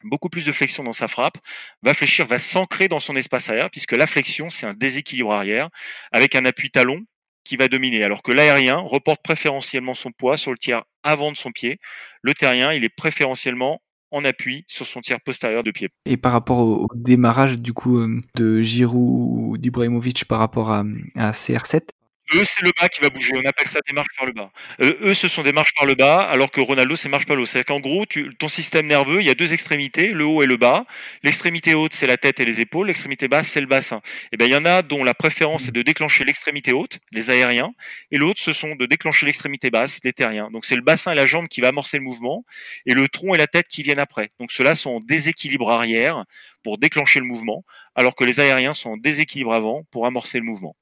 [0.04, 1.38] beaucoup plus de flexion dans sa frappe,
[1.82, 5.70] va fléchir, va s'ancrer dans son espace arrière, puisque la flexion, c'est un déséquilibre arrière,
[6.12, 7.02] avec un appui talon
[7.44, 11.38] qui va dominer, alors que l'aérien reporte préférentiellement son poids sur le tiers avant de
[11.38, 11.80] son pied.
[12.22, 13.82] Le terrien, il est préférentiellement
[14.12, 15.90] en appui sur son tiers postérieur de pied.
[16.06, 20.84] Et par rapport au, démarrage du coup euh, de Giroud ou d'Ibrahimovic par rapport à,
[21.16, 21.90] à CR7,
[22.36, 23.32] eux, c'est le bas qui va bouger.
[23.36, 24.52] On appelle ça des marches par le bas.
[24.82, 27.36] Euh, eux, ce sont des marches par le bas, alors que Ronaldo, c'est marche par
[27.36, 27.46] le haut.
[27.46, 28.06] C'est-à-dire qu'en gros,
[28.40, 30.86] ton système nerveux, il y a deux extrémités, le haut et le bas.
[31.24, 32.88] L'extrémité haute, c'est la tête et les épaules.
[32.88, 33.98] L'extrémité basse, c'est le bassin.
[33.98, 37.00] Et eh bien, il y en a dont la préférence est de déclencher l'extrémité haute,
[37.12, 37.74] les aériens,
[38.12, 40.50] et l'autre, ce sont de déclencher l'extrémité basse, les terriens.
[40.52, 42.46] Donc, c'est le bassin et la jambe qui va amorcer le mouvement,
[42.86, 44.32] et le tronc et la tête qui viennent après.
[44.40, 46.26] Donc, ceux-là sont en déséquilibre arrière
[46.64, 47.64] pour déclencher le mouvement,
[47.96, 50.76] alors que les aériens sont en déséquilibre avant pour amorcer le mouvement.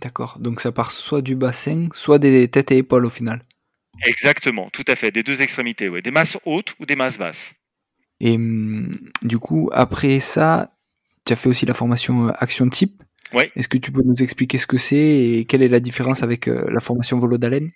[0.00, 0.38] D'accord.
[0.38, 3.44] Donc ça part soit du bassin, soit des têtes et épaules au final.
[4.04, 5.10] Exactement, tout à fait.
[5.10, 6.02] Des deux extrémités, ouais.
[6.02, 7.54] Des masses hautes ou des masses basses.
[8.20, 10.74] Et hum, du coup, après ça,
[11.24, 13.02] tu as fait aussi la formation euh, Action Type.
[13.32, 13.50] Ouais.
[13.56, 16.46] Est-ce que tu peux nous expliquer ce que c'est et quelle est la différence avec
[16.46, 17.70] euh, la formation Volo d'haleine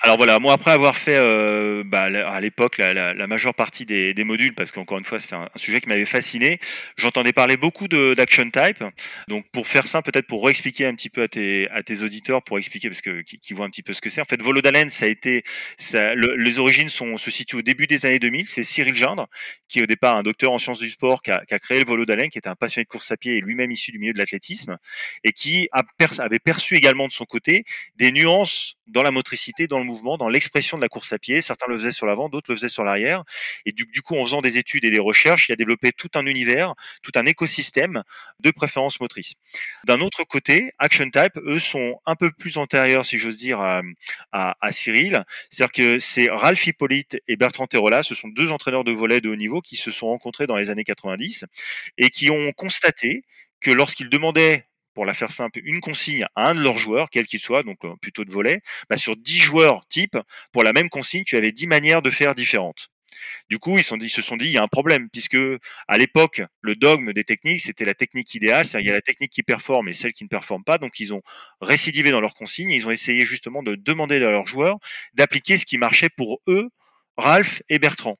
[0.00, 3.84] alors voilà, moi après avoir fait euh, bah, à l'époque la, la, la, majeure partie
[3.84, 6.60] des, des modules, parce qu'encore une fois c'est un, sujet qui m'avait fasciné,
[6.96, 8.84] j'entendais parler beaucoup d'action type.
[9.26, 12.42] Donc pour faire ça, peut-être pour réexpliquer un petit peu à tes, à tes auditeurs,
[12.44, 14.20] pour expliquer parce que qui, qui voient un petit peu ce que c'est.
[14.20, 15.42] En fait, Volodalen, ça a été,
[15.78, 18.46] ça, les origines sont se situent au début des années 2000.
[18.46, 19.26] C'est Cyril Gindre
[19.68, 21.80] qui est au départ un docteur en sciences du sport qui a, qui a créé
[21.80, 24.12] le Volodalen, qui était un passionné de course à pied et lui-même issu du milieu
[24.12, 24.78] de l'athlétisme
[25.24, 25.82] et qui a
[26.20, 27.64] avait perçu également de son côté
[27.96, 31.42] des nuances dans la motricité, dans le mouvement, dans l'expression de la course à pied.
[31.42, 33.24] Certains le faisaient sur l'avant, d'autres le faisaient sur l'arrière.
[33.66, 36.26] Et du, coup, en faisant des études et des recherches, il a développé tout un
[36.26, 38.02] univers, tout un écosystème
[38.40, 39.34] de préférences motrices.
[39.84, 43.60] D'un autre côté, Action Type, eux, sont un peu plus antérieurs, si j'ose dire,
[44.32, 45.24] à, Cyril.
[45.50, 49.28] C'est-à-dire que c'est Ralph Hippolyte et Bertrand Terola, ce sont deux entraîneurs de volet de
[49.28, 51.44] haut niveau qui se sont rencontrés dans les années 90
[51.96, 53.24] et qui ont constaté
[53.60, 54.67] que lorsqu'ils demandaient
[54.98, 57.84] pour la faire simple, une consigne à un de leurs joueurs, quel qu'il soit, donc
[57.84, 60.18] euh, plutôt de volet, bah, sur 10 joueurs type,
[60.50, 62.88] pour la même consigne, tu avais 10 manières de faire différentes.
[63.48, 65.38] Du coup, ils, se sont dit, il y a un problème, puisque
[65.86, 69.00] à l'époque, le dogme des techniques, c'était la technique idéale, c'est-à-dire il y a la
[69.00, 71.22] technique qui performe et celle qui ne performe pas, donc ils ont
[71.60, 74.78] récidivé dans leurs consignes, ils ont essayé justement de demander à leurs joueurs
[75.14, 76.70] d'appliquer ce qui marchait pour eux,
[77.16, 78.18] Ralph et Bertrand.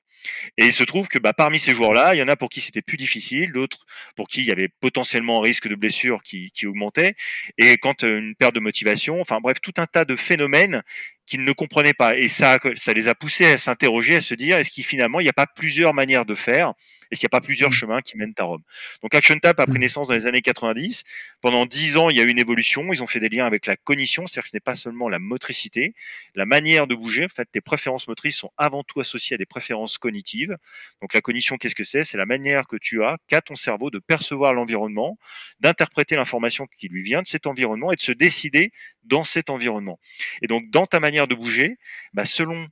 [0.56, 2.60] Et il se trouve que bah, parmi ces joueurs-là, il y en a pour qui
[2.60, 3.86] c'était plus difficile, d'autres
[4.16, 7.14] pour qui il y avait potentiellement un risque de blessure qui, augmentait,
[7.56, 10.82] et quand euh, une perte de motivation, enfin bref, tout un tas de phénomènes
[11.26, 12.16] qu'ils ne comprenaient pas.
[12.16, 15.24] Et ça, ça les a poussés à s'interroger, à se dire, est-ce qu'il finalement, il
[15.24, 16.74] n'y a pas plusieurs manières de faire
[17.10, 17.74] est-ce qu'il n'y a pas plusieurs mmh.
[17.74, 18.62] chemins qui mènent à Rome?
[19.02, 19.80] Donc Action Tap a pris mmh.
[19.80, 21.04] naissance dans les années 90.
[21.40, 22.92] Pendant 10 ans, il y a eu une évolution.
[22.92, 25.18] Ils ont fait des liens avec la cognition, c'est-à-dire que ce n'est pas seulement la
[25.18, 25.94] motricité,
[26.34, 27.24] la manière de bouger.
[27.24, 30.56] En fait, tes préférences motrices sont avant tout associées à des préférences cognitives.
[31.00, 32.04] Donc la cognition, qu'est-ce que c'est?
[32.04, 35.18] C'est la manière que tu as, qu'a ton cerveau de percevoir l'environnement,
[35.60, 38.72] d'interpréter l'information qui lui vient de cet environnement et de se décider
[39.04, 39.98] dans cet environnement.
[40.42, 41.78] Et donc dans ta manière de bouger,
[42.12, 42.68] bah, selon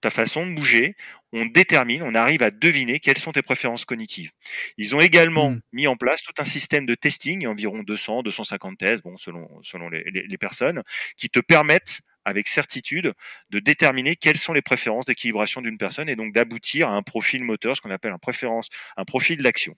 [0.00, 0.96] ta façon de bouger,
[1.32, 4.30] on détermine, on arrive à deviner quelles sont tes préférences cognitives.
[4.76, 5.60] Ils ont également hmm.
[5.72, 9.88] mis en place tout un système de testing, environ 200, 250 tests, bon, selon, selon
[9.88, 10.82] les, les, personnes,
[11.16, 13.14] qui te permettent avec certitude
[13.50, 17.44] de déterminer quelles sont les préférences d'équilibration d'une personne et donc d'aboutir à un profil
[17.44, 19.74] moteur, ce qu'on appelle un préférence, un profil d'action.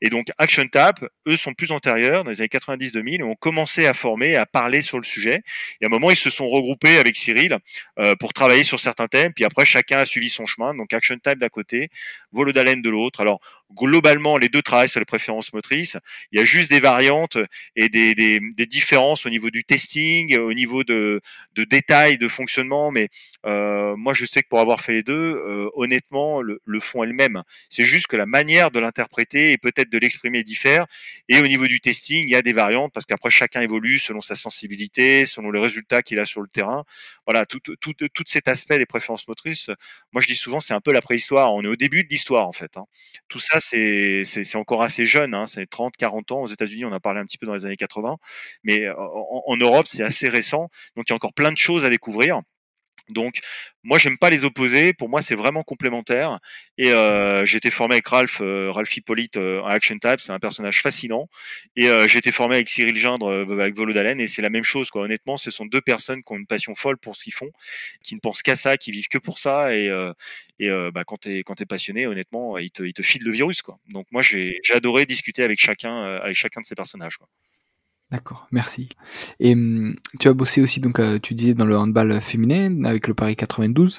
[0.00, 3.86] Et donc Action Tap, eux sont plus antérieurs, dans les années 90-2000, et ont commencé
[3.86, 5.42] à former, à parler sur le sujet.
[5.80, 7.56] Et à un moment, ils se sont regroupés avec Cyril
[7.98, 9.32] euh, pour travailler sur certains thèmes.
[9.32, 10.74] Puis après, chacun a suivi son chemin.
[10.74, 11.88] Donc Action Type d'un côté,
[12.32, 13.20] Volodalen de l'autre.
[13.20, 13.40] Alors
[13.74, 15.96] globalement, les deux travaillent sur les préférences motrices.
[16.32, 17.38] Il y a juste des variantes
[17.76, 21.20] et des, des, des différences au niveau du testing, au niveau de,
[21.54, 22.90] de détails de fonctionnement.
[22.90, 23.08] Mais
[23.46, 27.02] euh, moi, je sais que pour avoir fait les deux, euh, honnêtement, le, le fond
[27.04, 27.42] est le même.
[27.70, 30.86] C'est juste que la manière de l'interpréter peut-être de l'exprimer diffère.
[31.28, 34.20] Et au niveau du testing, il y a des variantes parce qu'après, chacun évolue selon
[34.20, 36.84] sa sensibilité, selon les résultats qu'il a sur le terrain.
[37.26, 39.70] Voilà, tout, tout, tout cet aspect des préférences motrices,
[40.12, 41.54] moi je dis souvent, c'est un peu la préhistoire.
[41.54, 42.76] On est au début de l'histoire, en fait.
[42.76, 42.84] Hein.
[43.28, 44.24] Tout ça, c'est
[44.56, 46.42] encore assez jeune, hein, c'est 30, 40 ans.
[46.42, 48.16] Aux États-Unis, on a parlé un petit peu dans les années 80,
[48.64, 50.68] mais en, en Europe, c'est assez récent.
[50.96, 52.40] Donc il y a encore plein de choses à découvrir.
[53.10, 53.40] Donc,
[53.82, 54.92] moi, j'aime pas les opposer.
[54.94, 56.38] Pour moi, c'est vraiment complémentaire.
[56.78, 60.20] Et euh, j'ai été formé avec Ralph, euh, Ralph Hippolyte euh, en Action Type.
[60.20, 61.28] C'est un personnage fascinant.
[61.76, 64.20] Et euh, j'ai été formé avec Cyril Gindre, euh, avec Volodalen.
[64.20, 65.02] Et c'est la même chose, quoi.
[65.02, 67.50] Honnêtement, ce sont deux personnes qui ont une passion folle pour ce qu'ils font,
[68.02, 69.74] qui ne pensent qu'à ça, qui vivent que pour ça.
[69.74, 73.62] Et, euh, bah, quand tu es passionné, honnêtement, ils te, ils te filent le virus,
[73.62, 73.78] quoi.
[73.90, 77.28] Donc, moi, j'ai adoré discuter avec chacun, avec chacun de ces personnages, quoi.
[78.14, 78.90] D'accord, merci.
[79.40, 83.08] Et mmh, tu as bossé aussi, donc euh, tu disais dans le handball féminin avec
[83.08, 83.98] le Paris 92.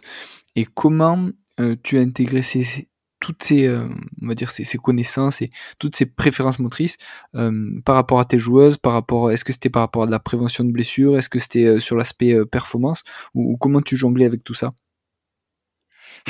[0.55, 1.27] Et comment
[1.59, 2.87] euh, tu as intégré ces,
[3.19, 3.89] toutes ces, euh,
[4.21, 5.49] on va dire ces, ces, connaissances et
[5.79, 6.97] toutes ces préférences motrices
[7.33, 10.63] par rapport à tes joueuses, par rapport, est-ce que c'était par rapport à la prévention
[10.63, 14.53] de blessures, est-ce que c'était sur l'aspect performance, ou, ou, comment tu jonglais avec tout
[14.53, 14.71] ça?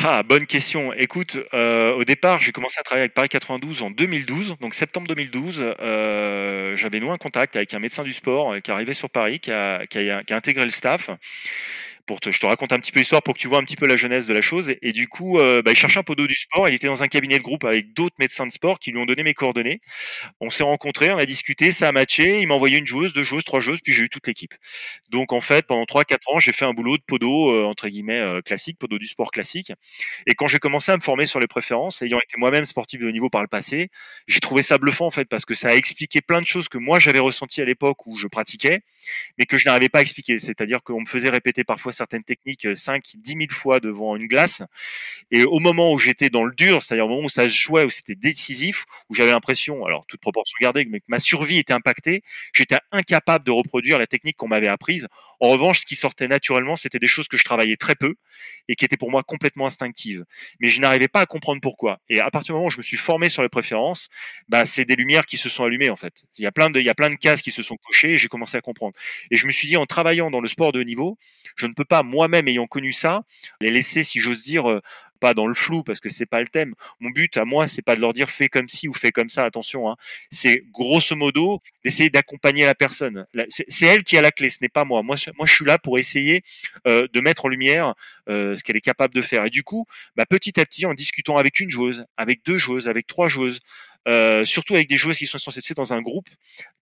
[0.03, 0.91] Ah, bonne question.
[0.93, 5.08] Écoute, euh, au départ, j'ai commencé à travailler avec Paris 92 en 2012, donc septembre
[5.08, 5.63] 2012.
[5.79, 9.39] Euh, j'avais noué un contact avec un médecin du sport euh, qui arrivait sur Paris,
[9.39, 9.79] qui a,
[10.29, 11.10] intégré le staff
[12.06, 13.76] pour te, je te raconte un petit peu l'histoire pour que tu vois un petit
[13.76, 14.74] peu la jeunesse de la chose.
[14.82, 16.70] Et, du coup, euh, bah, il cherchait un podo du sport.
[16.70, 19.06] Il était dans un cabinet de groupe avec d'autres médecins de sport qui lui ont
[19.06, 19.82] donné mes coordonnées.
[20.39, 22.41] On s'est rencontrés, on a discuté, ça a matché.
[22.41, 24.54] Il m'a envoyé une joueuse, deux joueuses, trois joueuses, puis j'ai eu toute l'équipe.
[25.10, 27.88] Donc en fait, pendant trois, quatre ans, j'ai fait un boulot de podo euh, entre
[27.88, 29.72] guillemets euh, classique, podo du sport classique.
[30.28, 33.10] Et quand j'ai commencé à me former sur les préférences, ayant été moi-même sportif de
[33.10, 33.89] niveau par le passé,
[34.28, 36.78] j'ai trouvé ça bluffant en fait parce que ça a expliqué plein de choses que
[36.78, 38.82] moi j'avais ressenties à l'époque où je pratiquais,
[39.38, 40.39] mais que je n'arrivais pas à expliquer.
[40.39, 44.63] C'est-à-dire qu'on me faisait répéter parfois certaines techniques 5, 10 000 fois devant une glace.
[45.32, 47.84] Et au moment où j'étais dans le dur, c'est-à-dire au moment où ça se jouait,
[47.84, 51.74] où c'était décisif, où j'avais l'impression, alors toute proportion gardée, mais que ma survie était
[51.74, 55.08] impactée, j'étais incapable de reproduire la technique qu'on m'avait apprise.
[55.39, 58.15] En revanche, ce qui sortait naturellement, c'était des choses que je travaillais très peu
[58.67, 60.26] et qui étaient pour moi complètement instinctives.
[60.60, 62.00] Mais je n'arrivais pas à comprendre pourquoi.
[62.10, 64.10] Et à partir du moment où je me suis formé sur les préférences,
[64.50, 66.24] bah, c'est des lumières qui se sont allumées en fait.
[66.38, 68.58] Il y a plein de, plein de cases qui se sont cochées et j'ai commencé
[68.58, 68.93] à comprendre.
[69.32, 71.17] Et je me suis dit, en travaillant dans le sport de haut niveau,
[71.56, 73.24] je ne peux pas moi-même ayant connu ça,
[73.62, 74.82] les laisser, si j'ose dire, euh,
[75.19, 76.73] pas dans le flou parce que c'est pas le thème.
[76.99, 79.30] Mon but à moi, c'est pas de leur dire fais comme ci ou fais comme
[79.30, 79.43] ça.
[79.43, 79.95] Attention, hein.
[80.32, 83.25] c'est grosso modo d'essayer d'accompagner la personne.
[83.49, 85.04] C'est elle qui a la clé, ce n'est pas moi.
[85.04, 86.43] Moi, je suis là pour essayer
[86.88, 87.93] euh, de mettre en lumière
[88.30, 89.45] euh, ce qu'elle est capable de faire.
[89.45, 92.88] Et du coup, bah, petit à petit, en discutant avec une joueuse, avec deux joueuses,
[92.88, 93.60] avec trois joueuses,
[94.08, 96.28] euh, surtout avec des joueuses qui sont censées être dans un groupe,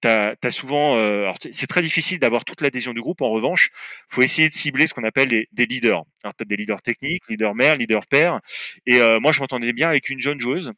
[0.02, 3.20] tu as, souvent, euh, c'est très difficile d'avoir toute l'adhésion du groupe.
[3.22, 3.70] En revanche,
[4.08, 6.04] faut essayer de cibler ce qu'on appelle des leaders.
[6.24, 8.40] Alors, as des leaders techniques, leaders mères, leaders pères.
[8.86, 10.72] Et euh, moi, je m'entendais bien avec une jeune joueuse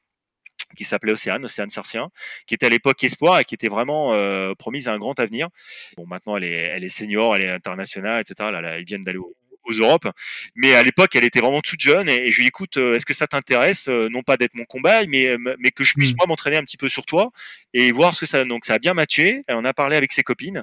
[0.77, 2.09] qui s'appelait Océane, Océane Sarcien,
[2.47, 5.49] qui était à l'époque espoir et qui était vraiment euh, promise à un grand avenir.
[5.97, 8.51] Bon, maintenant, elle est, elle est senior, elle est internationale, etc.
[8.51, 10.09] Là, là ils viennent d'aller au, aux Europes.
[10.55, 13.07] Mais à l'époque, elle était vraiment toute jeune et, je lui dis écoute, euh, est-ce
[13.07, 16.13] que ça t'intéresse, euh, non pas d'être mon combat, mais, euh, mais que je puisse
[16.13, 16.17] hmm.
[16.19, 17.31] moi m'entraîner un petit peu sur toi
[17.73, 18.49] et voir ce que ça donne.
[18.49, 19.43] Donc ça a bien matché.
[19.49, 20.63] On a parlé avec ses copines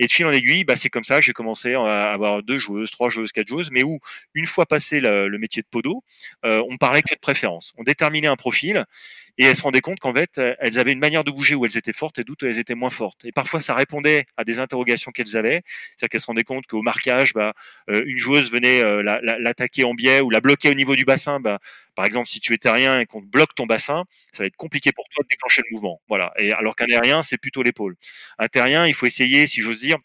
[0.00, 2.58] et de fil en aiguille, bah, c'est comme ça que j'ai commencé à avoir deux
[2.58, 4.00] joueuses, trois joueuses, quatre joueuses, mais où,
[4.32, 6.02] une fois passé le, métier de podo,
[6.46, 7.74] euh, on parlait que de préférence.
[7.76, 8.86] On déterminait un profil
[9.36, 11.76] et elles se rendaient compte qu'en fait, elles avaient une manière de bouger où elles
[11.76, 13.24] étaient fortes et d'où elles étaient moins fortes.
[13.26, 15.62] Et parfois, ça répondait à des interrogations qu'elles avaient.
[15.96, 17.52] C'est-à-dire qu'elles se rendaient compte qu'au marquage, bah,
[17.90, 21.40] euh, une joueuse venait euh, l'attaquer en biais ou la bloquer au niveau du bassin.
[21.40, 21.58] Bah,
[22.00, 24.90] par exemple, si tu es terrien et qu'on bloque ton bassin, ça va être compliqué
[24.90, 26.00] pour toi de déclencher le mouvement.
[26.08, 26.32] Voilà.
[26.38, 27.94] Et alors qu'un aérien, c'est plutôt l'épaule.
[28.38, 29.98] Un terrien, il faut essayer, si j'ose dire,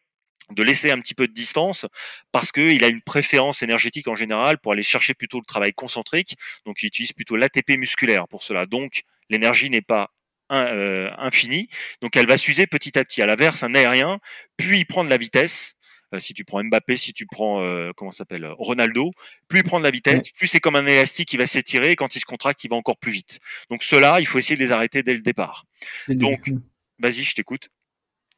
[0.49, 1.85] de laisser un petit peu de distance
[2.33, 6.35] parce qu'il a une préférence énergétique en général pour aller chercher plutôt le travail concentrique.
[6.65, 8.65] Donc, il utilise plutôt l'ATP musculaire pour cela.
[8.65, 10.11] Donc, l'énergie n'est pas
[10.51, 11.69] euh, infinie.
[12.01, 13.21] Donc, elle va s'user petit à petit.
[13.21, 14.19] À l'inverse, un aérien,
[14.57, 15.75] puis il prend la vitesse.
[16.13, 19.11] Euh, si tu prends Mbappé, si tu prends euh, comment s'appelle Ronaldo,
[19.47, 21.91] plus il prend de la vitesse, plus c'est comme un élastique qui va s'étirer.
[21.91, 23.39] Et quand il se contracte, il va encore plus vite.
[23.69, 25.65] Donc, cela, il faut essayer de les arrêter dès le départ.
[26.07, 26.51] Donc,
[26.99, 27.69] vas-y, je t'écoute.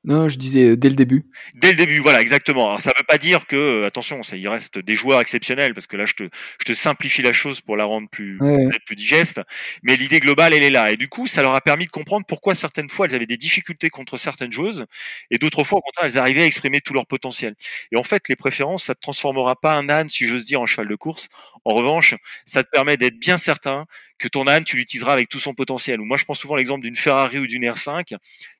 [0.08, 1.26] Non, je disais euh, dès le début.
[1.54, 2.68] Dès le début, voilà, exactement.
[2.68, 5.74] Alors ça ne veut pas dire que, euh, attention, ça, il reste des joueurs exceptionnels,
[5.74, 6.24] parce que là, je te,
[6.62, 8.46] je te simplifie la chose pour la rendre plus,
[8.86, 9.42] plus digeste,
[9.84, 10.92] mais l'idée globale, elle est là.
[10.92, 13.36] Et du coup, ça leur a permis de comprendre pourquoi certaines fois, elles avaient des
[13.36, 14.86] difficultés contre certaines joueuses,
[15.30, 17.56] et d'autres fois, au contraire, elles arrivaient à exprimer tout leur potentiel.
[17.92, 20.66] Et en fait, les préférences, ça ne transformera pas un âne, si j'ose dire, en
[20.66, 21.28] cheval de course.
[21.68, 23.88] En revanche, ça te permet d'être bien certain
[24.20, 26.00] que ton âne, tu l'utiliseras avec tout son potentiel.
[26.00, 28.16] Ou moi, je prends souvent l'exemple d'une Ferrari ou d'une R5.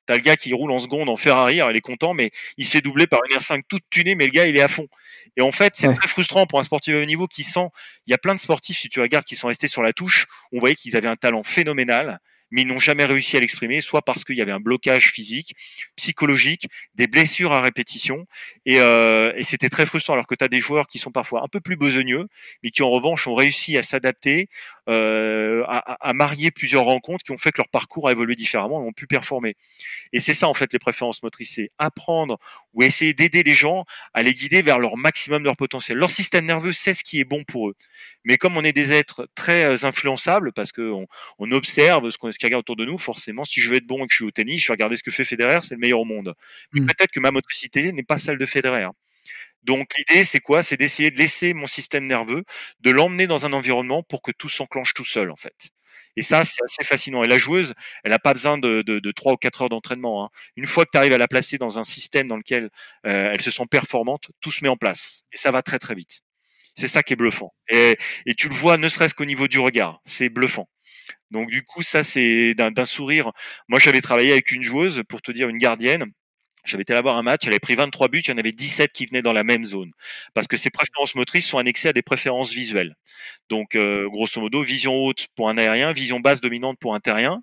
[0.06, 2.66] T'as le gars qui roule en seconde en Ferrari, alors il est content, mais il
[2.66, 4.90] se fait doubler par une R5 toute tunée, mais le gars, il est à fond.
[5.38, 7.70] Et en fait, c'est très frustrant pour un sportif de haut niveau qui sent.
[8.08, 10.28] Il y a plein de sportifs, si tu regardes, qui sont restés sur la touche.
[10.52, 12.20] On voyait qu'ils avaient un talent phénoménal
[12.52, 15.56] mais ils n'ont jamais réussi à l'exprimer, soit parce qu'il y avait un blocage physique,
[15.96, 18.26] psychologique, des blessures à répétition,
[18.66, 21.48] et, euh, c'était très frustrant, alors que tu as des joueurs qui sont parfois un
[21.48, 22.28] peu plus besogneux,
[22.64, 24.50] mais qui en revanche ont réussi à s'adapter,
[24.90, 28.82] euh, à, à, marier plusieurs rencontres qui ont fait que leur parcours a évolué différemment
[28.82, 29.58] et ont pu performer.
[30.14, 32.40] Et c'est ça en fait les préférences motrices, c'est apprendre
[32.74, 35.98] ou essayer d'aider les gens à les guider vers leur maximum de leur potentiel.
[35.98, 37.76] Leur système nerveux sait ce qui est bon pour eux.
[38.24, 41.08] Mais comme on est des êtres très euh, influençables, parce qu'on
[41.40, 43.88] on observe ce qu'on ce qui regarde autour de nous, forcément, si je veux être
[43.88, 45.74] bon et que je suis au tennis, je vais regarder ce que fait Federer, c'est
[45.74, 46.36] le meilleur au monde.
[46.72, 46.86] Mais mmh.
[46.86, 48.88] peut-être que ma motricité n'est pas celle de Federer.
[49.64, 50.62] Donc l'idée, c'est quoi?
[50.62, 52.44] C'est d'essayer de laisser mon système nerveux,
[52.82, 55.72] de l'emmener dans un environnement pour que tout s'enclenche tout seul, en fait.
[56.16, 57.24] Et ça, c'est assez fascinant.
[57.24, 57.74] Et la joueuse,
[58.04, 60.26] elle n'a pas besoin de, de, 3 ou 4 heures d'entraînement.
[60.26, 60.30] Hein.
[60.56, 62.70] Une fois que tu arrives à la placer dans un système dans lequel
[63.06, 65.24] euh, elle se sent performante, tout se met en place.
[65.32, 66.22] Et ça va très très vite.
[66.76, 67.54] C'est ça qui est bluffant.
[67.70, 70.70] Et, et tu le vois, ne serait-ce qu'au niveau du regard, c'est bluffant.
[71.32, 73.32] Donc du coup, ça c'est d'un sourire.
[73.68, 76.06] Moi, j'avais travaillé avec une joueuse, pour te dire, une gardienne.
[76.66, 78.52] J'avais été là voir un match, elle avait pris 23 buts, il y en avait
[78.52, 79.92] 17 qui venaient dans la même zone.
[80.34, 82.96] Parce que ces préférences motrices sont annexées à des préférences visuelles.
[83.50, 87.42] Donc, euh, grosso modo, vision haute pour un aérien, vision basse dominante pour un terrien.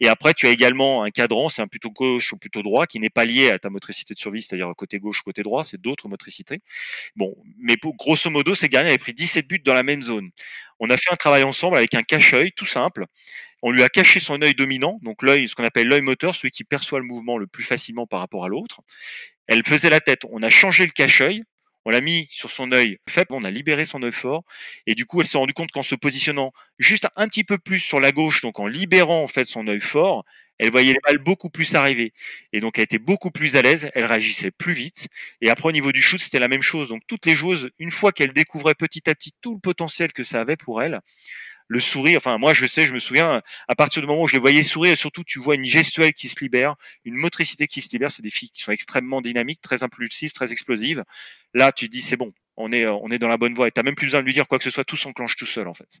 [0.00, 2.98] Et après, tu as également un cadran, c'est un plutôt gauche ou plutôt droit, qui
[3.00, 5.80] n'est pas lié à ta motricité de survie, c'est-à-dire côté gauche ou côté droit, c'est
[5.80, 6.60] d'autres motricités.
[7.16, 10.30] Bon, mais pour, grosso modo, ces gardiens avaient pris 17 buts dans la même zone.
[10.80, 13.06] On a fait un travail ensemble avec un cache-œil tout simple.
[13.66, 16.50] On lui a caché son œil dominant, donc l'œil, ce qu'on appelle l'œil moteur, celui
[16.50, 18.82] qui perçoit le mouvement le plus facilement par rapport à l'autre.
[19.46, 20.20] Elle faisait la tête.
[20.30, 21.44] On a changé le cache-œil.
[21.86, 24.42] On l'a mis sur son œil faible, on a libéré son œil fort,
[24.86, 27.78] et du coup, elle s'est rendue compte qu'en se positionnant juste un petit peu plus
[27.78, 30.24] sur la gauche, donc en libérant en fait son œil fort,
[30.58, 32.12] elle voyait les balles beaucoup plus arriver.
[32.52, 35.08] Et donc, elle était beaucoup plus à l'aise, elle réagissait plus vite.
[35.40, 36.88] Et après, au niveau du shoot, c'était la même chose.
[36.88, 40.22] Donc, toutes les joueuses, une fois qu'elles découvraient petit à petit tout le potentiel que
[40.22, 41.00] ça avait pour elles,
[41.68, 44.34] le sourire, enfin moi je sais, je me souviens, à partir du moment où je
[44.34, 47.80] les voyais sourire, et surtout tu vois une gestuelle qui se libère, une motricité qui
[47.80, 51.04] se libère, c'est des filles qui sont extrêmement dynamiques, très impulsives, très explosives.
[51.54, 53.72] Là tu te dis c'est bon, on est, on est dans la bonne voie et
[53.72, 55.68] tu même plus besoin de lui dire quoi que ce soit, tout s'enclenche tout seul
[55.68, 56.00] en fait.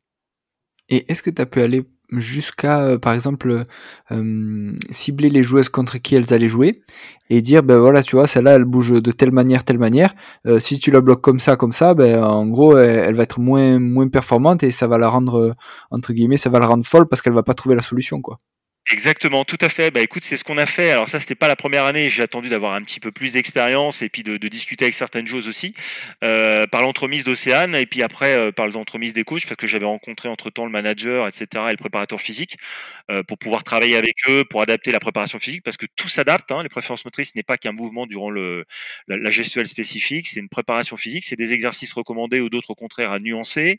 [0.88, 3.62] Et est-ce que tu as pu aller jusqu'à, euh, par exemple,
[4.12, 6.72] euh, cibler les joueuses contre qui elles allaient jouer
[7.30, 10.14] et dire, ben voilà, tu vois, celle-là, elle bouge de telle manière, telle manière.
[10.46, 13.40] Euh, si tu la bloques comme ça, comme ça, ben en gros, elle, va être
[13.40, 15.50] moins moins performante et ça va la rendre
[15.90, 18.38] entre guillemets, ça va la rendre folle parce qu'elle va pas trouver la solution, quoi.
[18.92, 19.90] Exactement, tout à fait.
[19.90, 20.90] Bah écoute, c'est ce qu'on a fait.
[20.90, 22.10] Alors ça, c'était pas la première année.
[22.10, 25.26] J'ai attendu d'avoir un petit peu plus d'expérience et puis de, de, discuter avec certaines
[25.26, 25.72] choses aussi,
[26.22, 29.86] euh, par l'entremise d'Océane et puis après euh, par l'entremise des coachs parce que j'avais
[29.86, 31.46] rencontré entre temps le manager, etc.
[31.68, 32.58] et le préparateur physique
[33.10, 36.52] euh, pour pouvoir travailler avec eux, pour adapter la préparation physique parce que tout s'adapte.
[36.52, 36.62] Hein.
[36.62, 38.66] Les préférences motrices n'est pas qu'un mouvement durant le
[39.08, 42.74] la, la gestuelle spécifique, c'est une préparation physique, c'est des exercices recommandés ou d'autres au
[42.74, 43.78] contraire à nuancer.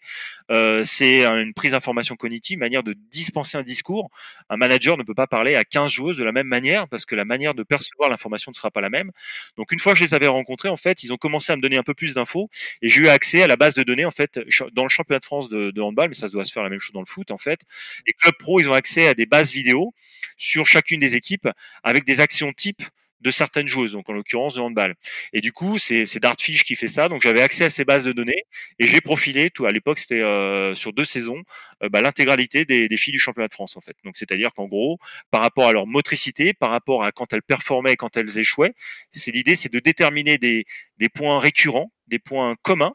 [0.51, 4.09] Euh, c'est une prise d'information cognitive, manière de dispenser un discours.
[4.49, 7.15] Un manager ne peut pas parler à 15 joueuses de la même manière parce que
[7.15, 9.11] la manière de percevoir l'information ne sera pas la même.
[9.57, 11.61] Donc une fois que je les avais rencontrés, en fait, ils ont commencé à me
[11.61, 12.49] donner un peu plus d'infos
[12.81, 14.39] et j'ai eu accès à la base de données en fait
[14.73, 16.93] dans le championnat de France de, handball, mais ça doit se faire la même chose
[16.93, 17.61] dans le foot en fait.
[18.07, 19.93] Les clubs pro, ils ont accès à des bases vidéo
[20.37, 21.47] sur chacune des équipes
[21.83, 22.83] avec des actions types
[23.25, 24.93] de certaines joueuses, donc en l'occurrence de handball.
[25.33, 27.09] Et du coup, c'est Dartfish qui fait ça.
[27.09, 28.43] Donc j'avais accès à ces bases de données
[28.77, 29.49] et j'ai profilé.
[29.49, 31.41] Tout à l'époque, c'était euh, sur deux saisons,
[31.83, 33.95] euh, bah, l'intégralité des, des, filles du championnat de France en fait.
[34.03, 34.99] Donc c'est-à-dire qu'en gros,
[35.31, 38.73] par rapport à leur motricité, par rapport à quand elles performaient quand elles échouaient,
[39.11, 40.65] c'est l'idée, c'est de déterminer des,
[40.97, 42.93] des points récurrents des points communs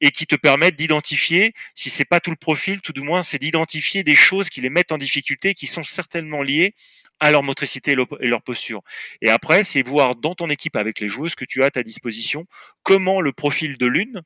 [0.00, 3.38] et qui te permettent d'identifier, si c'est pas tout le profil, tout du moins, c'est
[3.38, 6.74] d'identifier des choses qui les mettent en difficulté, qui sont certainement liées
[7.20, 8.82] à leur motricité et leur posture.
[9.22, 11.82] Et après, c'est voir dans ton équipe avec les joueuses que tu as à ta
[11.82, 12.46] disposition
[12.82, 14.22] comment le profil de l'une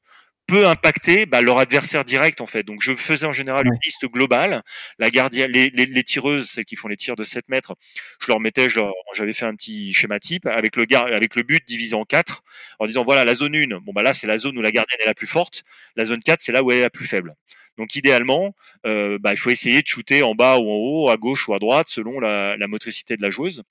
[0.47, 2.63] peut impacter bah, leur adversaire direct en fait.
[2.63, 4.63] Donc je faisais en général une liste globale.
[4.99, 7.75] La gardienne, les, les, les tireuses, celles qui font les tirs de 7 mètres,
[8.21, 8.69] je leur mettais,
[9.15, 12.43] j'avais fait un petit schéma type avec le avec le but divisé en quatre,
[12.79, 15.01] en disant voilà la zone 1, bon bah là c'est la zone où la gardienne
[15.03, 15.65] est la plus forte,
[15.97, 17.35] la zone 4 c'est là où elle est la plus faible.
[17.79, 18.55] Donc idéalement,
[18.87, 21.55] euh, bah, il faut essayer de shooter en bas ou en haut, à gauche ou
[21.55, 23.63] à droite, selon la, motricité de la joueuse.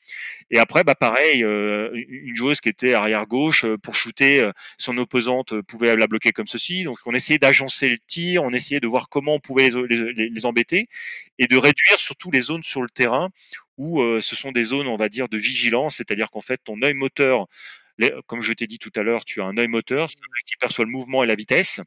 [0.52, 4.98] Et après, bah, pareil, euh, une joueuse qui était arrière gauche, euh, pour shooter, son
[4.98, 6.84] opposante pouvait la bloquer comme ceci.
[6.84, 10.88] Donc on essayait d'agencer le tir, on essayait de voir comment on pouvait les embêter
[11.40, 13.30] et de réduire surtout les zones sur le terrain
[13.78, 16.94] où ce sont des zones, on va dire, de vigilance, c'est-à-dire qu'en fait, ton œil
[16.94, 17.48] moteur
[18.28, 20.56] comme je t'ai dit tout à l'heure, tu as un œil moteur, c'est un qui
[20.58, 21.82] perçoit le mouvement et la vitesse.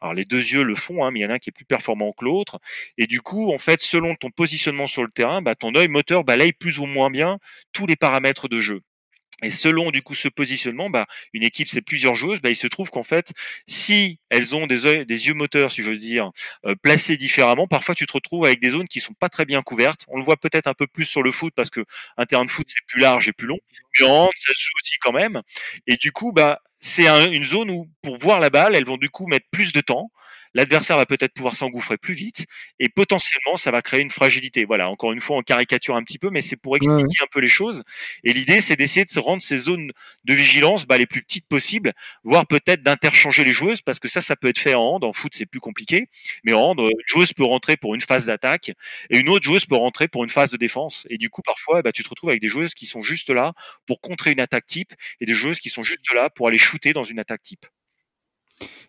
[0.00, 1.52] Alors les deux yeux le font, hein, mais il y en a un qui est
[1.52, 2.58] plus performant que l'autre.
[2.98, 6.24] Et du coup, en fait, selon ton positionnement sur le terrain, bah, ton œil moteur
[6.24, 7.38] balaye plus ou moins bien
[7.72, 8.82] tous les paramètres de jeu.
[9.42, 12.66] Et selon du coup ce positionnement, bah, une équipe c'est plusieurs joueuses, bah, il se
[12.66, 13.32] trouve qu'en fait,
[13.66, 16.30] si elles ont des, des yeux moteurs, si je veux dire,
[16.66, 19.62] euh, placés différemment, parfois tu te retrouves avec des zones qui sont pas très bien
[19.62, 20.04] couvertes.
[20.08, 21.84] On le voit peut-être un peu plus sur le foot parce que
[22.16, 23.58] un terrain de foot c'est plus large et plus long.
[24.00, 25.42] Mais ça se joue aussi quand même.
[25.86, 29.10] Et du coup, bah, c'est une zone où pour voir la balle, elles vont du
[29.10, 30.10] coup mettre plus de temps
[30.54, 32.46] l'adversaire va peut-être pouvoir s'engouffrer plus vite
[32.78, 34.64] et potentiellement ça va créer une fragilité.
[34.64, 37.40] Voilà, encore une fois on caricature un petit peu, mais c'est pour expliquer un peu
[37.40, 37.82] les choses.
[38.24, 39.90] Et l'idée c'est d'essayer de se rendre ces zones
[40.24, 41.92] de vigilance bah, les plus petites possibles,
[42.24, 45.04] voire peut-être d'interchanger les joueuses parce que ça ça peut être fait en hand.
[45.04, 46.08] En foot c'est plus compliqué,
[46.44, 48.72] mais en hand une joueuse peut rentrer pour une phase d'attaque
[49.10, 51.06] et une autre joueuse peut rentrer pour une phase de défense.
[51.10, 53.52] Et du coup parfois bah, tu te retrouves avec des joueuses qui sont juste là
[53.86, 56.92] pour contrer une attaque type et des joueuses qui sont juste là pour aller shooter
[56.92, 57.66] dans une attaque type.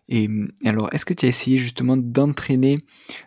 [0.08, 0.28] Et
[0.66, 2.78] alors, est-ce que tu as essayé justement d'entraîner,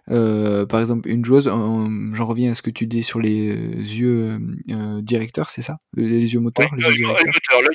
[0.10, 3.79] euh, par exemple, une joueuse J'en reviens à ce que tu dis sur les euh,
[3.79, 4.38] yeux
[4.69, 5.77] euh, directeurs, c'est ça?
[5.95, 6.97] Les yeux moteurs L'œil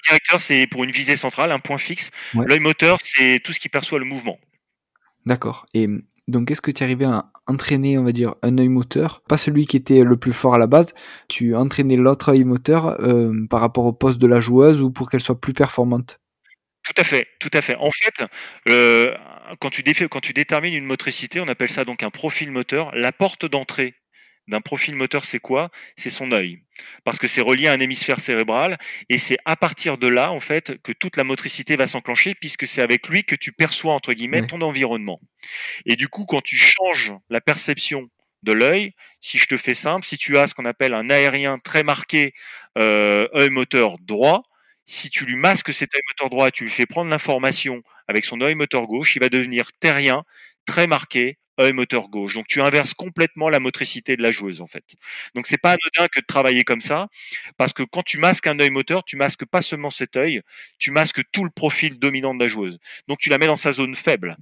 [0.04, 2.10] directeur, c'est pour une visée centrale, un point fixe.
[2.34, 4.38] L'œil moteur, c'est tout ce qui perçoit le mouvement.
[5.26, 5.66] D'accord.
[5.74, 5.88] Et
[6.28, 9.66] donc, est-ce que tu arrivais à entraîner, on va dire, un œil moteur, pas celui
[9.66, 10.94] qui était le plus fort à la base,
[11.28, 12.96] tu entraînais l'autre œil moteur
[13.50, 16.20] par rapport au poste de la joueuse ou pour qu'elle soit plus performante?
[16.84, 17.76] Tout à fait, tout à fait.
[17.76, 18.24] En fait,
[18.68, 19.16] euh,
[19.60, 22.94] quand, tu quand tu détermines une motricité, on appelle ça donc un profil moteur.
[22.94, 23.94] La porte d'entrée
[24.48, 25.70] d'un profil moteur, c'est quoi?
[25.96, 26.62] C'est son œil.
[27.04, 28.76] Parce que c'est relié à un hémisphère cérébral
[29.08, 32.66] et c'est à partir de là, en fait, que toute la motricité va s'enclencher puisque
[32.66, 35.20] c'est avec lui que tu perçois, entre guillemets, ton environnement.
[35.86, 38.08] Et du coup, quand tu changes la perception
[38.42, 41.58] de l'œil, si je te fais simple, si tu as ce qu'on appelle un aérien
[41.58, 42.34] très marqué,
[42.76, 44.42] euh, œil moteur droit,
[44.92, 48.40] si tu lui masques cet œil moteur droit tu lui fais prendre l'information avec son
[48.40, 50.24] œil moteur gauche, il va devenir terrien,
[50.66, 52.34] très marqué, œil moteur gauche.
[52.34, 54.84] Donc tu inverses complètement la motricité de la joueuse en fait.
[55.34, 57.08] Donc c'est pas anodin que de travailler comme ça,
[57.58, 60.42] parce que quand tu masques un œil moteur, tu masques pas seulement cet œil,
[60.78, 62.78] tu masques tout le profil dominant de la joueuse.
[63.08, 64.36] Donc tu la mets dans sa zone faible.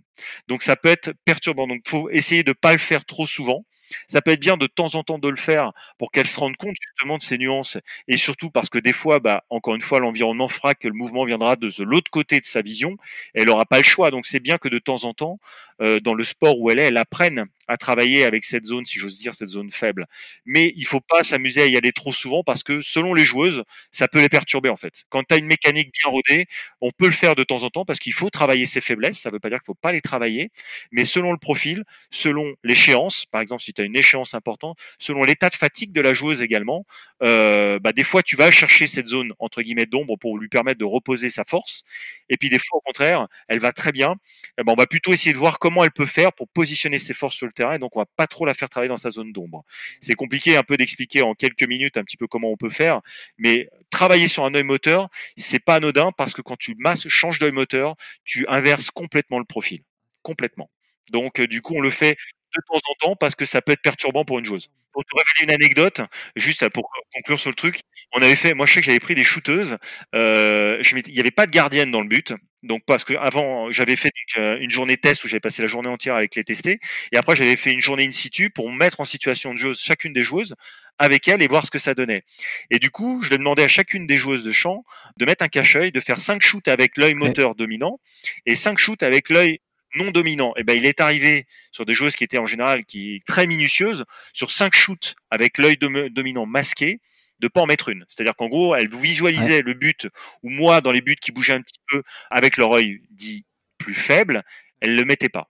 [0.49, 1.67] Donc ça peut être perturbant.
[1.67, 3.65] Donc faut essayer de pas le faire trop souvent.
[4.09, 6.57] Ça peut être bien de temps en temps de le faire pour qu'elle se rende
[6.57, 10.01] compte justement de ces nuances et surtout parce que des fois, bah, encore une fois,
[10.01, 12.97] l'environnement fera que le mouvement viendra de l'autre côté de sa vision.
[13.35, 14.11] Et elle n'aura pas le choix.
[14.11, 15.39] Donc c'est bien que de temps en temps,
[15.81, 19.19] dans le sport où elle est, elle apprenne à travailler avec cette zone, si j'ose
[19.19, 20.07] dire, cette zone faible.
[20.45, 23.63] Mais il faut pas s'amuser à y aller trop souvent parce que selon les joueuses,
[23.93, 25.05] ça peut les perturber en fait.
[25.09, 26.47] Quand tu as une mécanique bien rodée,
[26.81, 29.19] on peut le faire de temps en temps parce qu'il faut travailler ses faiblesses.
[29.21, 30.51] Ça ne veut pas dire qu'il faut pas les travailler,
[30.93, 35.23] mais selon le profil, selon l'échéance, par exemple si tu as une échéance importante, selon
[35.23, 36.85] l'état de fatigue de la joueuse également,
[37.23, 40.79] euh, bah, des fois tu vas chercher cette zone entre guillemets d'ombre pour lui permettre
[40.79, 41.83] de reposer sa force,
[42.29, 44.17] et puis des fois au contraire, elle va très bien.
[44.59, 47.15] Eh ben, on va plutôt essayer de voir comment elle peut faire pour positionner ses
[47.15, 49.11] forces sur le terrain, et donc on va pas trop la faire travailler dans sa
[49.11, 49.65] zone d'ombre.
[50.01, 53.01] C'est compliqué un peu d'expliquer en quelques minutes un petit peu comment on peut faire,
[53.39, 57.39] mais travailler sur un œil moteur, c'est pas anodin parce que quand tu masses, changes
[57.39, 59.83] d'œil moteur, tu inverses complètement le profil,
[60.23, 60.71] complètement.
[61.11, 62.17] Donc du coup, on le fait
[62.57, 64.71] de temps en temps parce que ça peut être perturbant pour une joueuse.
[64.93, 66.01] Pour te révéler une anecdote,
[66.37, 67.81] juste pour conclure sur le truc,
[68.13, 69.77] on avait fait, moi je sais que j'avais pris des shooteuses,
[70.15, 73.95] euh, il n'y avait pas de gardienne dans le but, donc parce que avant j'avais
[73.95, 76.81] fait euh, une journée test où j'avais passé la journée entière avec les testés,
[77.13, 80.13] et après j'avais fait une journée in situ pour mettre en situation de joueuse chacune
[80.13, 80.57] des joueuses
[80.99, 82.25] avec elle et voir ce que ça donnait.
[82.71, 84.85] Et du coup, je demandé à chacune des joueuses de champ
[85.17, 87.99] de mettre un cache-œil, de faire cinq shoots avec l'œil moteur dominant
[88.45, 89.61] et cinq shoots avec l'œil
[89.95, 92.85] non dominant, et eh ben il est arrivé sur des joueuses qui étaient en général
[92.85, 97.01] qui très minutieuses sur cinq shoots avec l'œil dominant masqué
[97.41, 98.05] de pas en mettre une.
[98.09, 100.07] C'est-à-dire qu'en gros, elles visualisaient le but
[100.43, 103.45] ou moi dans les buts qui bougeaient un petit peu avec leur œil dit
[103.79, 104.43] plus faible,
[104.81, 105.49] elles le mettaient pas.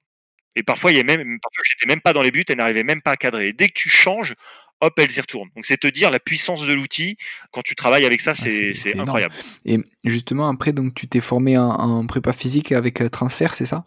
[0.57, 2.85] Et parfois, il y a même parfois j'étais même pas dans les buts, elles n'arrivaient
[2.85, 3.48] même pas à cadrer.
[3.48, 4.35] Et dès que tu changes,
[4.81, 5.50] hop, elles y retournent.
[5.55, 7.16] Donc c'est te dire la puissance de l'outil
[7.53, 9.35] quand tu travailles avec ça, ah, c'est incroyable.
[9.64, 13.85] Et justement après, donc tu t'es formé en, prépa physique avec euh, transfert, c'est ça?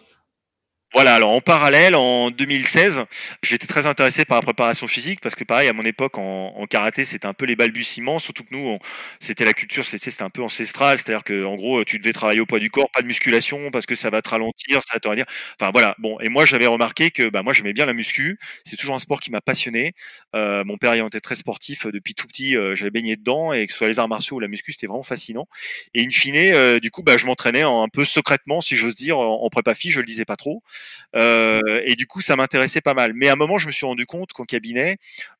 [0.94, 3.02] Voilà, alors en parallèle, en 2016,
[3.42, 7.04] j'étais très intéressé par la préparation physique parce que pareil, à mon époque, en, karaté,
[7.04, 8.78] c'était un peu les balbutiements, surtout que nous,
[9.20, 12.46] c'était la culture, c'était un peu ancestral, c'est-à-dire que en gros, tu devais travailler au
[12.46, 15.16] poids du corps, pas de musculation parce que ça va te ralentir, ça va te
[15.16, 15.26] dire.
[15.60, 18.76] Enfin voilà, bon, et moi j'avais remarqué que bah, moi j'aimais bien la muscu, c'est
[18.78, 19.94] toujours un sport qui m'a passionné.
[20.36, 23.52] Euh, mon père ayant été très sportif euh, depuis tout petit, euh, j'avais baigné dedans
[23.52, 25.48] et que ce soit les arts martiaux ou la muscu, c'était vraiment fascinant.
[25.96, 29.42] Et in fine, du coup, bah, je m'entraînais un peu secrètement, si j'ose dire, en,
[29.44, 30.62] en prépa fille, je le disais pas trop.
[31.16, 33.14] Euh, et du coup, ça m'intéressait pas mal.
[33.14, 34.98] Mais à un moment, je me suis rendu compte qu'en cabinet,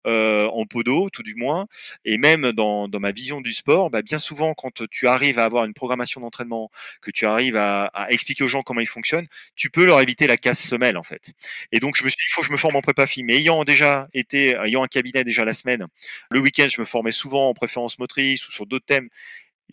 [0.08, 1.68] euh, en podo, tout du moins,
[2.06, 5.66] et même dans, ma vision du sport, bah, bien souvent, quand tu arrives à avoir
[5.66, 6.72] une programmation d'entraînement,
[7.02, 10.28] que tu arrives à, à, expliquer aux gens comment ils fonctionnent, tu peux leur éviter
[10.28, 11.34] la casse semelle, en fait.
[11.72, 13.24] Et donc, je me suis dit, il faut que je me forme en prépa fille.
[13.24, 15.88] Mais ayant déjà été, ayant un cabinet déjà la semaine,
[16.32, 19.10] le week-end, je me formais souvent en préférence motrice ou sur d'autres thèmes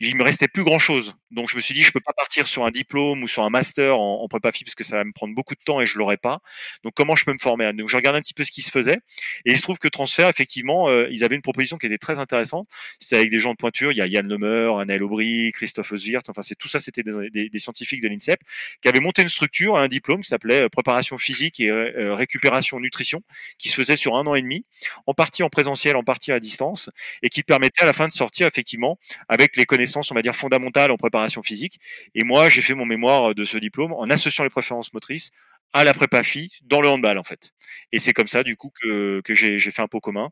[0.00, 1.14] il me restait plus grand chose.
[1.30, 3.50] Donc je me suis dit, je peux pas partir sur un diplôme ou sur un
[3.50, 6.16] master en, physique parce que ça va me prendre beaucoup de temps et je l'aurai
[6.16, 6.40] pas.
[6.82, 7.72] Donc comment je peux me former?
[7.72, 8.98] Donc je regarde un petit peu ce qui se faisait
[9.44, 12.18] et il se trouve que Transfert, effectivement, euh, ils avaient une proposition qui était très
[12.18, 12.68] intéressante.
[12.98, 13.92] C'était avec des gens de pointure.
[13.92, 16.28] Il y a Yann Lemeur, Anaël Aubry, Christophe Oswirt.
[16.28, 18.40] Enfin, c'est tout ça, c'était des, scientifiques de l'INSEP
[18.82, 22.80] qui avaient monté une structure, un diplôme qui s'appelait euh, préparation physique et euh, récupération
[22.80, 23.22] nutrition,
[23.58, 24.64] qui se faisait sur un an et demi,
[25.06, 26.90] en partie en présentiel, en partie à distance,
[27.22, 30.34] et qui permettait à la fin de sortir effectivement avec les connaissances on va dire,
[30.34, 31.78] fondamentales en préparation physique.
[32.14, 35.30] Et moi, j'ai fait mon mémoire de ce diplôme en associant les préférences motrices
[35.72, 37.52] à la prépa fille dans le handball en fait.
[37.92, 40.30] Et c'est comme ça du coup que, que j'ai fait un pot commun.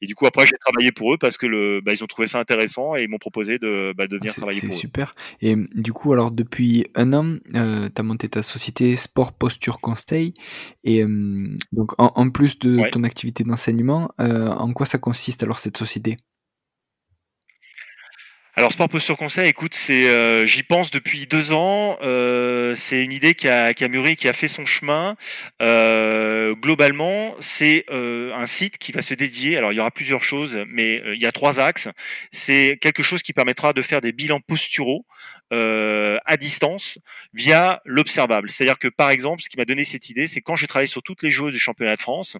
[0.00, 2.28] Et du coup après j'ai travaillé pour eux parce que le, bah, ils ont trouvé
[2.28, 4.72] ça intéressant et ils m'ont proposé de, bah, de venir travailler pour eux.
[4.72, 5.14] C'est super.
[5.40, 9.80] Et du coup alors depuis un an, euh, tu as monté ta société Sport Posture
[9.80, 10.34] Conseil.
[10.84, 15.58] Et euh, donc en, plus de ton activité d'enseignement, euh, en quoi ça consiste alors
[15.58, 16.16] cette société?
[18.58, 21.96] Alors Sport Posture Conseil, écoute, c'est, euh, j'y pense depuis deux ans.
[22.02, 25.14] Euh, c'est une idée qui a, qui a, mûri, qui a fait son chemin.
[25.62, 29.56] Euh, globalement, c'est un site qui va se dédier.
[29.56, 31.88] Alors il y aura plusieurs choses, mais il y a trois axes.
[32.32, 35.06] C'est quelque chose qui permettra de faire des bilans posturaux
[35.52, 36.98] à distance
[37.32, 38.50] via l'observable.
[38.50, 41.04] C'est-à-dire que par exemple, ce qui m'a donné cette idée, c'est quand j'ai travaillé sur
[41.04, 42.36] toutes les choses du championnat de France,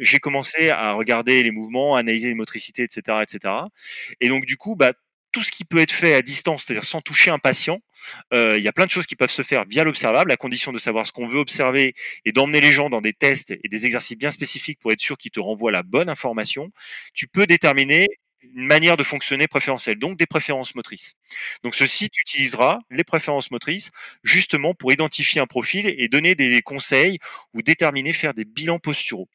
[0.00, 3.54] j'ai commencé à regarder les mouvements, analyser les motricités, etc., etc.
[4.20, 4.92] Et donc du coup, bah
[5.32, 7.80] tout ce qui peut être fait à distance, c'est-à-dire sans toucher un patient,
[8.34, 10.72] euh, il y a plein de choses qui peuvent se faire via l'observable, à condition
[10.72, 13.86] de savoir ce qu'on veut observer et d'emmener les gens dans des tests et des
[13.86, 16.70] exercices bien spécifiques pour être sûr qu'ils te renvoient la bonne information.
[17.14, 18.08] Tu peux déterminer
[18.54, 21.16] une manière de fonctionner préférentielle, donc des préférences motrices.
[21.64, 23.90] Donc ce site utilisera les préférences motrices
[24.22, 27.18] justement pour identifier un profil et donner des conseils
[27.54, 29.28] ou déterminer, faire des bilans posturaux.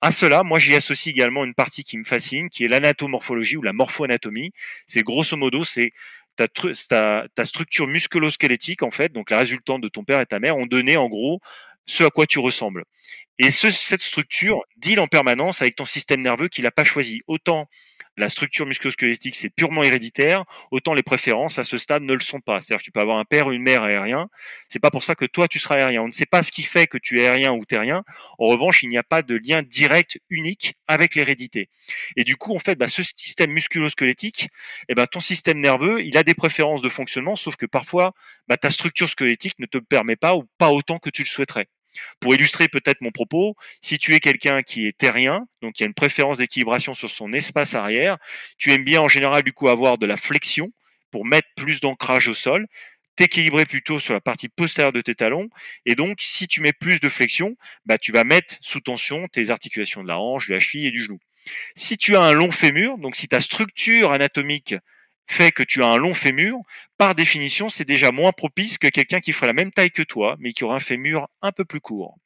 [0.00, 3.62] À cela, moi, j'y associe également une partie qui me fascine, qui est l'anatomorphologie ou
[3.62, 4.52] la morpho-anatomie.
[4.86, 5.92] C'est grosso modo, c'est
[6.36, 10.66] ta, structure musculo-squelettique, en fait, donc la résultante de ton père et ta mère, ont
[10.66, 11.40] donné, en gros,
[11.84, 12.84] ce à quoi tu ressembles.
[13.38, 17.22] Et ce, cette structure deal en permanence avec ton système nerveux qui l'a pas choisi.
[17.26, 17.68] Autant
[18.18, 22.40] la structure musculo-squelettique, c'est purement héréditaire, autant les préférences à ce stade ne le sont
[22.40, 22.60] pas.
[22.60, 24.28] C'est-à-dire que tu peux avoir un père ou une mère aérien,
[24.68, 26.02] c'est pas pour ça que toi tu seras aérien.
[26.02, 28.02] On ne sait pas ce qui fait que tu es aérien ou terrien.
[28.38, 31.68] En revanche, il n'y a pas de lien direct unique avec l'hérédité.
[32.16, 34.48] Et du coup, en fait, bah, ce système musculo-squelettique,
[34.88, 38.12] eh ben, ton système nerveux, il a des préférences de fonctionnement, sauf que parfois,
[38.48, 41.68] bah, ta structure squelettique ne te permet pas ou pas autant que tu le souhaiterais.
[42.20, 45.86] Pour illustrer peut-être mon propos, si tu es quelqu'un qui est terrien, donc qui a
[45.86, 48.16] une préférence d'équilibration sur son espace arrière,
[48.58, 50.70] tu aimes bien en général du coup avoir de la flexion
[51.10, 52.66] pour mettre plus d'ancrage au sol,
[53.16, 55.48] t'équilibrer plutôt sur la partie postérieure de tes talons,
[55.86, 59.50] et donc si tu mets plus de flexion, bah, tu vas mettre sous tension tes
[59.50, 61.18] articulations de la hanche, de la cheville et du genou.
[61.74, 64.74] Si tu as un long fémur, donc si ta structure anatomique
[65.28, 66.56] fait que tu as un long fémur,
[66.96, 70.36] par définition, c'est déjà moins propice que quelqu'un qui ferait la même taille que toi,
[70.40, 72.16] mais qui aura un fémur un peu plus court.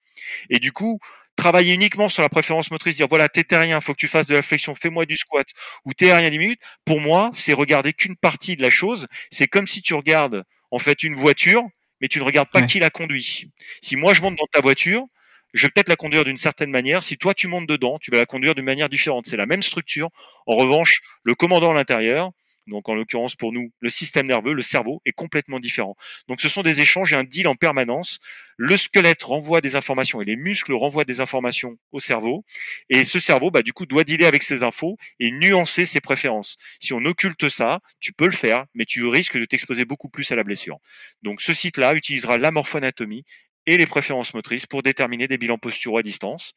[0.50, 0.98] Et du coup,
[1.36, 4.34] travailler uniquement sur la préférence motrice, dire voilà, t'es terrien, faut que tu fasses de
[4.34, 5.46] la flexion, fais-moi du squat,
[5.84, 9.06] ou t'es rien 10 minutes, pour moi, c'est regarder qu'une partie de la chose.
[9.30, 11.64] C'est comme si tu regardes, en fait, une voiture,
[12.00, 13.50] mais tu ne regardes pas qui la conduit.
[13.82, 15.06] Si moi, je monte dans ta voiture,
[15.54, 17.02] je vais peut-être la conduire d'une certaine manière.
[17.02, 19.26] Si toi, tu montes dedans, tu vas la conduire d'une manière différente.
[19.26, 20.08] C'est la même structure.
[20.46, 20.94] En revanche,
[21.24, 22.30] le commandant à l'intérieur,
[22.66, 25.96] donc en l'occurrence pour nous, le système nerveux, le cerveau est complètement différent.
[26.28, 28.18] Donc ce sont des échanges et un deal en permanence.
[28.56, 32.44] Le squelette renvoie des informations et les muscles renvoient des informations au cerveau.
[32.88, 36.56] Et ce cerveau, bah, du coup, doit dealer avec ces infos et nuancer ses préférences.
[36.80, 40.30] Si on occulte ça, tu peux le faire, mais tu risques de t'exposer beaucoup plus
[40.30, 40.78] à la blessure.
[41.22, 43.24] Donc ce site-là utilisera la morphoanatomie
[43.66, 46.52] et les préférences motrices pour déterminer des bilans posturaux à distance.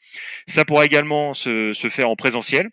[0.47, 2.70] Ça pourra également se, se faire en présentiel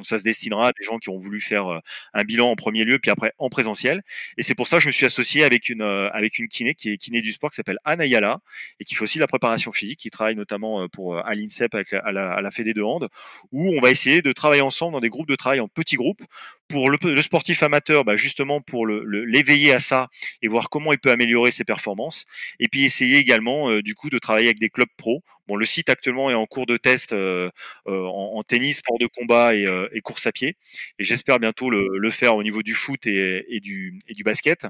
[0.00, 1.82] Donc ça se destinera à des gens qui ont voulu faire
[2.14, 4.00] un bilan en premier lieu, puis après en présentiel.
[4.38, 6.88] Et c'est pour ça que je me suis associé avec une avec une kiné qui
[6.90, 8.38] est kiné du sport qui s'appelle Anna Yala
[8.80, 12.12] et qui fait aussi la préparation physique, qui travaille notamment pour à l'INSEP avec à
[12.12, 13.08] la, à la Fédé de hand,
[13.52, 16.22] où on va essayer de travailler ensemble dans des groupes de travail en petits groupes
[16.70, 20.08] pour le, sportif amateur, bah justement pour l'éveiller le, à ça
[20.42, 22.26] et voir comment il peut améliorer ses performances.
[22.60, 25.90] Et puis essayer également du coup de travailler avec des clubs pro Bon, le site
[25.90, 27.50] actuellement est en cours de test euh,
[27.88, 30.56] euh, en, tennis, sport de combat euh, et, course à pied.
[31.00, 34.68] Et j'espère bientôt le, faire au niveau du foot et, du, basket.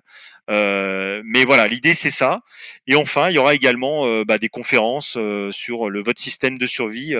[0.49, 2.41] mais voilà, l'idée c'est ça.
[2.87, 5.19] Et enfin, il y aura également bah, des conférences
[5.51, 7.15] sur le, votre système de survie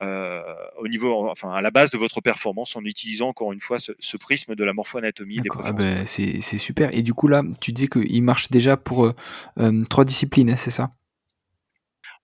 [0.00, 4.15] au niveau, enfin à la base de votre performance en utilisant encore une fois ce,
[4.16, 5.38] prisme de la morpho-anatomie.
[5.62, 6.94] Ah ben, c'est super.
[6.94, 9.12] Et du coup là, tu dis qu'il marche déjà pour
[9.88, 10.92] trois disciplines, hein, c'est ça?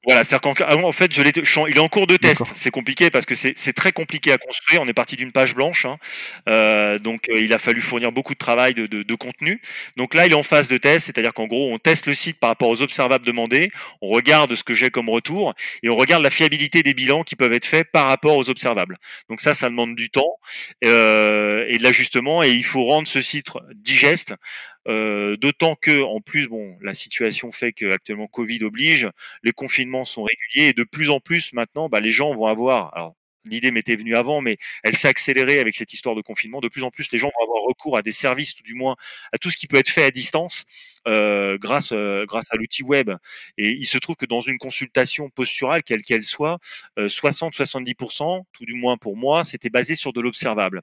[0.05, 2.42] Voilà, c'est-à-dire qu'en en fait, je il est en cours de test.
[2.57, 4.82] C'est compliqué parce que c'est très compliqué à construire.
[4.82, 5.98] On est parti d'une page blanche, hein.
[6.48, 9.61] euh, donc euh, il a fallu fournir beaucoup de travail de, de, de, contenu.
[9.96, 12.40] Donc là, il est en phase de test, c'est-à-dire qu'en gros, on teste le site
[12.40, 16.22] par rapport aux observables demandés, on regarde ce que j'ai comme retour et on regarde
[16.22, 18.98] la fiabilité des bilans qui peuvent être faits par rapport aux observables.
[19.28, 20.36] Donc ça, ça demande du temps
[20.84, 24.34] euh, et de l'ajustement et il faut rendre ce site digeste
[24.89, 29.09] euh, d'autant que, en plus, bon, la situation fait que actuellement Covid oblige,
[29.43, 32.95] les confinements sont réguliers et de plus en plus maintenant, bah, les gens vont avoir.
[32.97, 33.14] Alors,
[33.45, 36.61] l'idée m'était venue avant, mais elle s'est accélérée avec cette histoire de confinement.
[36.61, 38.97] De plus en plus, les gens vont avoir recours à des services, tout du moins
[39.32, 40.64] à tout ce qui peut être fait à distance.
[41.09, 43.11] Euh, grâce euh, grâce à l'outil web.
[43.59, 46.59] Et il se trouve que dans une consultation posturale, quelle qu'elle soit,
[46.97, 50.82] 60-70%, euh, tout du moins pour moi, c'était basé sur de l'observable.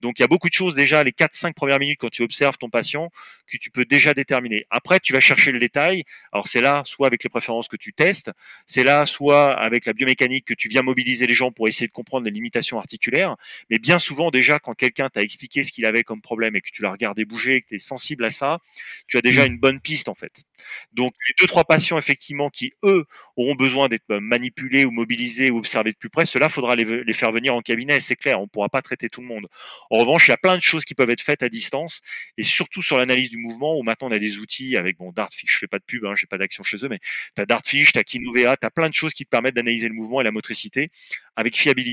[0.00, 2.56] Donc il y a beaucoup de choses déjà les 4-5 premières minutes quand tu observes
[2.56, 3.10] ton patient
[3.46, 4.66] que tu peux déjà déterminer.
[4.70, 6.04] Après, tu vas chercher le détail.
[6.32, 8.30] Alors c'est là, soit avec les préférences que tu testes,
[8.66, 11.92] c'est là, soit avec la biomécanique que tu viens mobiliser les gens pour essayer de
[11.98, 13.36] comprendre les limitations articulaires.
[13.70, 16.70] Mais bien souvent déjà, quand quelqu'un t'a expliqué ce qu'il avait comme problème et que
[16.72, 18.60] tu l'as regardé bouger et que tu es sensible à ça,
[19.08, 19.52] tu as déjà mmh.
[19.52, 20.44] une bonne piste en fait.
[20.92, 23.04] Donc les deux trois patients effectivement qui eux
[23.36, 27.12] auront besoin d'être euh, manipulés ou mobilisés ou observés de plus près, cela faudra les,
[27.12, 29.46] faire venir en cabinet, c'est clair, on ne pourra pas traiter tout le monde.
[29.90, 32.00] En revanche, il y a plein de choses qui peuvent être faites à distance
[32.36, 35.52] et surtout sur l'analyse du mouvement où maintenant on a des outils avec bon Dartfish,
[35.52, 37.00] je fais pas de pub, hein, j'ai pas d'action chez eux, mais
[37.34, 39.88] tu as Dartfish, tu as Kinovea, tu as plein de choses qui te permettent d'analyser
[39.88, 40.90] le mouvement et la motricité
[41.36, 41.87] avec fiabilité.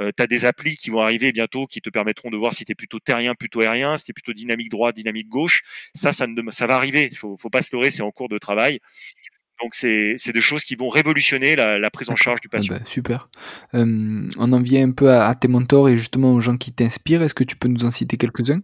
[0.00, 2.64] Euh, tu as des applis qui vont arriver bientôt qui te permettront de voir si
[2.64, 5.62] tu es plutôt terrien, plutôt aérien, si tu es plutôt dynamique droite, dynamique gauche.
[5.94, 7.08] Ça, ça, ne, ça va arriver.
[7.10, 8.80] Il faut, faut pas se leurrer, c'est en cours de travail.
[9.60, 12.74] Donc c'est des choses qui vont révolutionner la, prise en charge du patient.
[12.76, 13.28] Ah bah, super.
[13.74, 17.22] Euh, on en vient un peu à, tes mentors et justement aux gens qui t'inspirent.
[17.22, 18.60] Est-ce que tu peux nous en citer quelques-uns?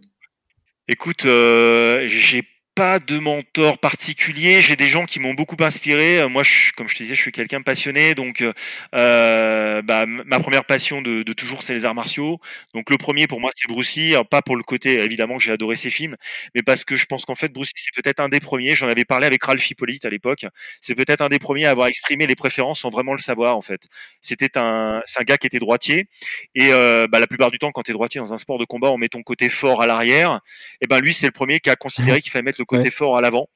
[0.87, 2.43] Écoute, euh, j'ai
[2.75, 4.61] pas de mentor particulier.
[4.61, 6.19] J'ai des gens qui m'ont beaucoup inspiré.
[6.19, 8.15] Euh, moi, je, comme je te disais, je suis quelqu'un de passionné.
[8.15, 8.51] Donc, euh,
[8.93, 12.39] euh bah, ma première passion de, de toujours, c'est les arts martiaux.
[12.73, 14.15] Donc, le premier pour moi, c'est Bruce Lee.
[14.29, 16.17] pas pour le côté, évidemment, que j'ai adoré ses films,
[16.53, 18.75] mais parce que je pense qu'en fait, Bruce Lee, c'est peut-être un des premiers.
[18.75, 20.45] J'en avais parlé avec Ralph Hippolyte à l'époque.
[20.81, 23.61] C'est peut-être un des premiers à avoir exprimé les préférences sans vraiment le savoir, en
[23.61, 23.87] fait.
[24.21, 26.07] C'était un, c'est un gars qui était droitier.
[26.55, 28.65] Et euh, bah, la plupart du temps, quand tu es droitier dans un sport de
[28.65, 30.41] combat, on met ton côté fort à l'arrière.
[30.81, 33.17] Et ben lui, c'est le premier qui a considéré qu'il fallait mettre le côté fort
[33.17, 33.47] à l'avant.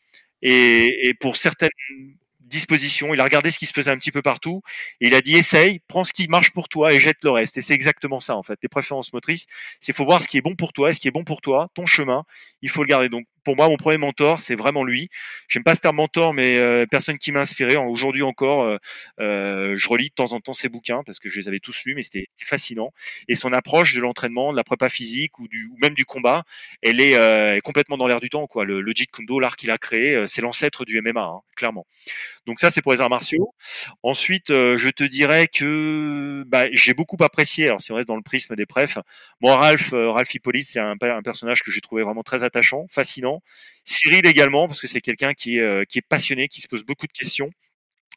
[0.41, 1.69] Et, et, pour certaines
[2.49, 4.61] dispositions, il a regardé ce qui se faisait un petit peu partout,
[4.99, 7.57] et il a dit essaye, prends ce qui marche pour toi et jette le reste.
[7.57, 8.59] Et c'est exactement ça en fait.
[8.61, 9.45] Les préférences motrices,
[9.79, 11.69] c'est faut voir ce qui est bon pour toi, ce qui est bon pour toi,
[11.75, 12.23] ton chemin,
[12.61, 13.09] il faut le garder.
[13.09, 15.09] Donc pour moi, mon premier mentor, c'est vraiment lui.
[15.47, 17.77] J'aime pas ce terme mentor, mais euh, personne qui m'a inspiré.
[17.77, 18.77] Aujourd'hui encore, euh,
[19.19, 21.83] euh, je relis de temps en temps ses bouquins parce que je les avais tous
[21.83, 22.93] lus, mais c'était fascinant.
[23.27, 25.47] Et son approche de l'entraînement, de la prépa physique ou,
[25.81, 26.43] même du combat,
[26.83, 28.45] elle est, complètement dans l'air du temps.
[28.45, 28.65] Quoi.
[28.65, 31.87] Le, le Jeet Kune l'art qu'il a créé, c'est l'ancêtre du MMA, hein, clairement.
[32.45, 33.55] Donc ça, c'est pour les arts martiaux.
[34.03, 37.65] Ensuite, je te dirais que bah, j'ai beaucoup apprécié.
[37.65, 38.99] Alors si on reste dans le prisme des prefs,
[39.41, 43.38] moi, Ralph, Ralph Hippolyte, c'est un personnage que j'ai trouvé vraiment très attachant, fascinant
[43.85, 46.83] Cyril également, parce que c'est quelqu'un qui est, euh, qui est passionné, qui se pose
[46.83, 47.49] beaucoup de questions.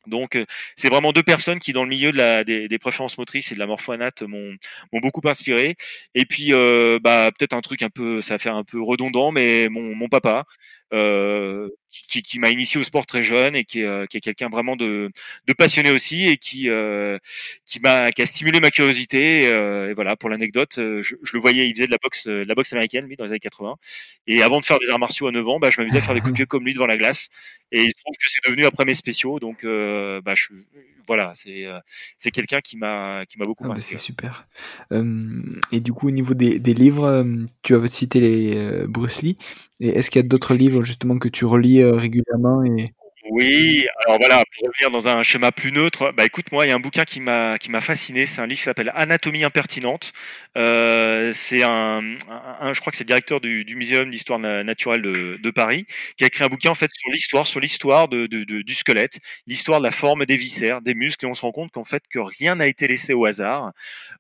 [0.07, 0.45] Donc, euh,
[0.77, 4.23] c'est vraiment deux personnes qui, dans le milieu des, préférences motrices et de la morphoanate,
[4.23, 4.57] m'ont
[5.01, 5.77] beaucoup inspiré.
[6.15, 9.31] Et puis, euh, bah, peut-être un truc un peu, ça va faire un peu redondant,
[9.33, 10.45] mais mon, papa,
[12.09, 14.49] qui, qui m'a initié au sport très jeune et qui est, euh, qui est quelqu'un
[14.49, 15.11] vraiment de,
[15.47, 17.19] de, passionné aussi et qui, euh,
[17.67, 19.45] qui m'a qui a stimulé ma curiosité.
[19.45, 22.55] et voilà, pour l'anecdote, je, je, le voyais, il faisait de la boxe, de la
[22.55, 23.77] boxe américaine, lui, dans les années 80.
[24.27, 26.15] Et avant de faire des arts martiaux à 9 ans, bah, je m'amusais à faire
[26.15, 27.29] des coups de pied comme lui devant la glace.
[27.73, 29.39] Et il se trouve que c'est devenu après mes spéciaux.
[29.41, 30.49] Donc, bah, je,
[31.07, 31.67] voilà, c'est
[32.17, 34.47] c'est quelqu'un qui m'a qui m'a beaucoup ah bah, C'est super.
[34.91, 37.25] et du coup, au niveau des, des livres,
[37.63, 39.37] tu avais cité les Bruce Lee.
[39.81, 42.95] Et est-ce qu'il y a d'autres livres justement que tu relis régulièrement et
[43.35, 46.73] Oui, alors voilà, pour revenir dans un schéma plus neutre, bah écoute, moi, il y
[46.73, 48.27] a un bouquin qui m'a qui m'a fasciné.
[48.27, 50.13] C'est un livre qui s'appelle Anatomie impertinente.
[50.59, 52.03] Euh, c'est un,
[52.75, 56.27] je crois que c'est le directeur du, du Muséum d'histoire naturelle de, Paris qui a
[56.27, 60.27] écrit un bouquin en fait sur l'histoire, sur l'histoire du squelette, l'histoire de la forme
[60.27, 62.87] des viscères, des muscles, et on se rend compte qu'en fait que rien n'a été
[62.87, 63.73] laissé au hasard.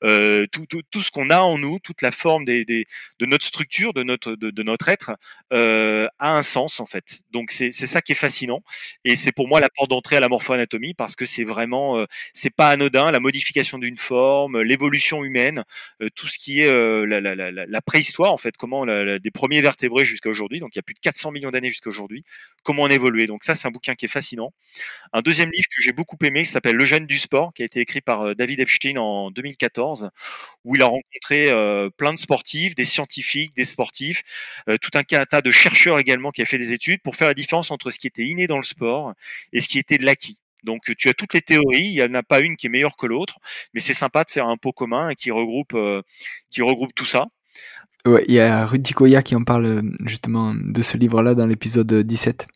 [0.04, 2.86] Euh, tout, ce qu'on a en nous, toute la forme de
[3.20, 5.12] notre structure, de notre de, notre être,
[5.52, 7.20] euh, a un sens en fait.
[7.30, 8.62] Donc c'est ça qui est fascinant.
[9.04, 12.06] Et c'est pour moi la porte d'entrée à la morpho-anatomie parce que c'est vraiment, euh,
[12.34, 15.64] c'est pas anodin, la modification d'une forme, l'évolution humaine,
[16.00, 19.30] euh, tout ce qui est euh, la, la, la, la, préhistoire en fait, comment des
[19.32, 22.24] premiers vertébrés jusqu'à aujourd'hui, donc il y a plus de 400 millions d'années jusqu'à aujourd'hui,
[22.62, 23.26] comment on évoluait.
[23.26, 24.52] Donc ça, c'est un bouquin qui est fascinant.
[25.12, 27.64] Un deuxième livre que j'ai beaucoup aimé, qui s'appelle Le gène du sport, qui a
[27.64, 30.10] été écrit par David Epstein en 2014,
[30.64, 31.52] où il a rencontré
[31.96, 34.22] plein de sportifs, des scientifiques, des sportifs,
[34.80, 37.70] tout un tas de chercheurs également qui a fait des études pour faire la différence
[37.70, 38.91] entre ce qui était inné dans le sport
[39.52, 40.38] et ce qui était de l'acquis.
[40.64, 42.96] Donc tu as toutes les théories, il n'y en a pas une qui est meilleure
[42.96, 43.38] que l'autre,
[43.74, 46.02] mais c'est sympa de faire un pot commun qui regroupe, euh,
[46.50, 47.26] qui regroupe tout ça.
[48.06, 51.46] Ouais, il y a Rudy Koya qui en parle euh, justement de ce livre-là dans
[51.46, 52.46] l'épisode 17.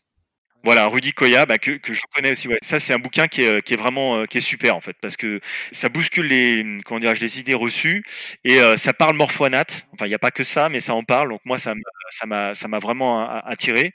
[0.67, 2.49] Voilà, Rudy Koya, bah, que, que, je connais aussi.
[2.49, 2.57] Ouais.
[2.61, 4.97] Ça, c'est un bouquin qui est, qui est vraiment euh, qui est super en fait,
[5.01, 5.39] parce que
[5.71, 8.03] ça bouscule les comment dirais les idées reçues
[8.43, 9.87] et euh, ça parle morphoanate.
[9.93, 11.29] Enfin, il n'y a pas que ça, mais ça en parle.
[11.29, 11.73] Donc moi, ça
[12.11, 13.93] ça m'a vraiment attiré.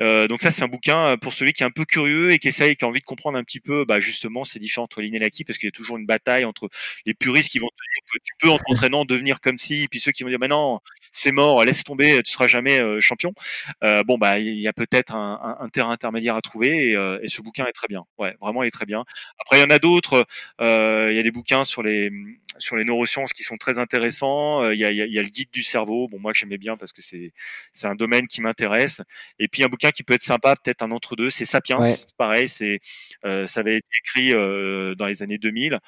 [0.00, 2.48] Euh, donc ça, c'est un bouquin pour celui qui est un peu curieux et qui
[2.48, 5.16] essaye, qui a envie de comprendre un petit peu, bah, justement, ces différents entre l'inné
[5.18, 6.68] et l'acquis, parce qu'il y a toujours une bataille entre
[7.06, 10.00] les puristes qui vont te dire que tu peux en t'entraînant devenir comme si, puis
[10.00, 10.80] ceux qui vont dire, mais non,
[11.12, 13.32] c'est mort, laisse tomber, tu seras jamais champion.
[13.80, 17.42] bon, bah, il y a peut-être un, terrain intermédiaire à trouver et, euh, et, ce
[17.42, 18.04] bouquin est très bien.
[18.18, 19.04] Ouais, vraiment il est très bien.
[19.38, 20.26] Après il y en a d'autres.
[20.60, 22.10] Euh, il y a des bouquins sur les
[22.58, 24.62] sur les neurosciences qui sont très intéressants.
[24.62, 26.08] Euh, il y a, il y a le guide du cerveau.
[26.08, 27.32] Bon moi j'aimais bien parce que c'est
[27.72, 29.02] c'est un domaine qui m'intéresse.
[29.38, 31.80] Et puis un bouquin qui peut être sympa, peut-être un entre deux, c'est Sapiens.
[32.18, 32.80] Pareil, c'est
[33.22, 35.78] ça avait été écrit dans les années 2000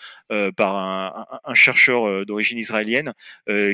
[0.56, 3.12] par un, un, un chercheur d'origine israélienne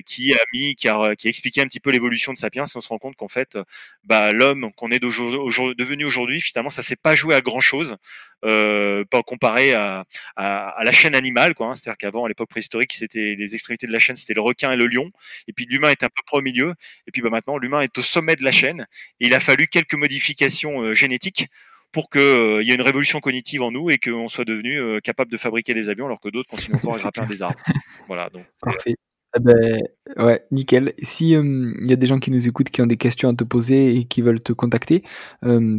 [0.06, 2.64] qui a mis qui a, qui a expliqué un petit peu l'évolution de Sapiens.
[2.64, 3.58] Et on se rend compte qu'en fait,
[4.04, 7.96] bah, l'homme qu'on est devenu aujourd'hui, finalement ça s'est pas joué à grand chose,
[8.44, 10.04] euh, comparé à,
[10.36, 11.68] à, la chaîne animale, quoi.
[11.68, 11.74] Hein.
[11.74, 14.76] C'est-à-dire qu'avant, à l'époque préhistorique, c'était les extrémités de la chaîne, c'était le requin et
[14.76, 15.10] le lion,
[15.46, 16.74] et puis l'humain est un peu près au milieu,
[17.06, 18.86] et puis bah, maintenant l'humain est au sommet de la chaîne,
[19.20, 21.48] et il a fallu quelques modifications euh, génétiques
[21.92, 25.00] pour qu'il euh, y ait une révolution cognitive en nous et qu'on soit devenu euh,
[25.00, 27.58] capable de fabriquer des avions alors que d'autres continuent encore à grimper des arbres.
[28.06, 28.44] Voilà, donc.
[28.62, 28.96] Parfait.
[29.36, 29.80] Eh ben,
[30.16, 30.92] ouais, nickel.
[31.02, 33.44] Si il y a des gens qui nous écoutent qui ont des questions à te
[33.44, 35.04] poser et qui veulent te contacter,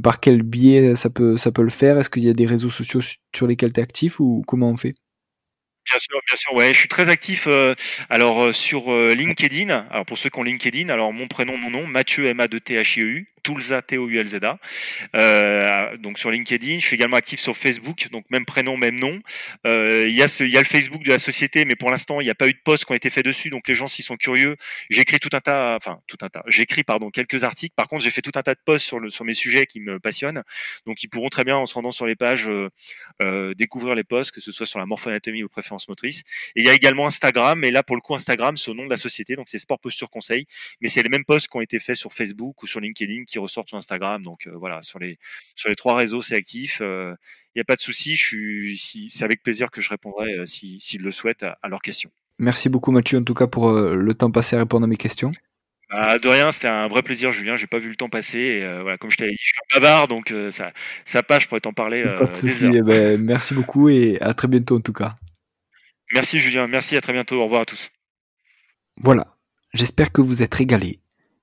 [0.01, 1.97] par quel biais ça peut ça peut le faire?
[1.97, 3.01] Est-ce qu'il y a des réseaux sociaux
[3.35, 4.95] sur lesquels tu es actif ou comment on fait?
[5.89, 7.45] Bien sûr, bien sûr, ouais, je suis très actif.
[7.47, 7.73] Euh,
[8.09, 9.69] alors sur LinkedIn.
[9.89, 12.59] Alors pour ceux qui ont LinkedIn, alors mon prénom, mon nom, Mathieu M A D
[12.59, 13.30] T H I E U.
[13.43, 14.59] Toulza, T-O-U-L-Z-A.
[15.15, 19.19] Euh, donc sur LinkedIn, je suis également actif sur Facebook, donc même prénom, même nom.
[19.65, 22.25] Euh, il y, a y a le Facebook de la société, mais pour l'instant, il
[22.25, 24.05] n'y a pas eu de posts qui ont été faits dessus, donc les gens, s'ils
[24.05, 24.55] sont curieux,
[24.89, 27.73] j'écris tout un tas, enfin tout un tas, j'écris pardon quelques articles.
[27.75, 30.43] Par contre, j'ai fait tout un tas de posts sur, mes sujets qui me passionnent,
[30.85, 34.31] donc ils pourront très bien, en se rendant sur les pages, euh découvrir les posts,
[34.31, 36.23] que ce soit sur la morphoanatomie ou préférence motrice.
[36.55, 38.85] Et il y a également Instagram, et là pour le coup, Instagram, c'est au nom
[38.85, 40.45] de la société, donc c'est Sport Posture Conseil,
[40.81, 43.39] mais c'est les mêmes posts qui ont été faits sur Facebook ou sur LinkedIn qui
[43.39, 44.21] ressortent sur Instagram.
[44.21, 45.17] Donc euh, voilà, sur les
[45.55, 46.77] sur les trois réseaux, c'est actif.
[46.79, 47.15] Il euh,
[47.55, 48.15] n'y a pas de souci.
[48.15, 51.57] Je suis, si, c'est avec plaisir que je répondrai euh, s'ils si, le souhaitent à,
[51.67, 52.11] leurs questions.
[52.37, 55.31] Merci beaucoup Mathieu en tout cas pour le temps passé à répondre à mes questions.
[55.89, 57.57] Bah, de rien, c'était un vrai plaisir, Julien.
[57.57, 58.37] J'ai pas vu le temps passer.
[58.37, 60.71] Et, voilà, comme je t'avais dit, je suis un bavard, donc ça,
[61.05, 61.43] ça passe.
[61.43, 62.03] Je pourrais t'en parler.
[62.17, 62.65] Pas de souci.
[62.73, 65.17] Eh ben, merci beaucoup et à très bientôt en tout cas.
[66.13, 66.67] Merci Julien.
[66.67, 66.95] Merci.
[66.95, 67.39] À très bientôt.
[67.39, 67.91] Au revoir à tous.
[68.97, 69.27] Voilà.
[69.73, 71.00] J'espère que vous êtes régalés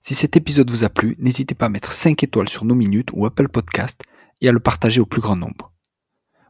[0.08, 3.10] si cet épisode vous a plu, n'hésitez pas à mettre 5 étoiles sur nos minutes
[3.12, 4.00] ou Apple Podcast
[4.40, 5.70] et à le partager au plus grand nombre.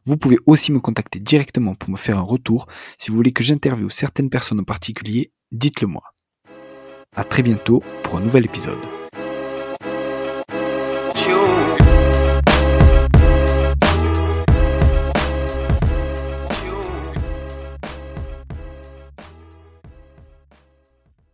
[0.05, 2.69] Vous pouvez aussi me contacter directement pour me faire un retour.
[2.99, 6.05] Si vous voulez que j'interviewe certaines personnes en particulier, dites-le moi.
[7.17, 8.79] À très bientôt pour un nouvel épisode.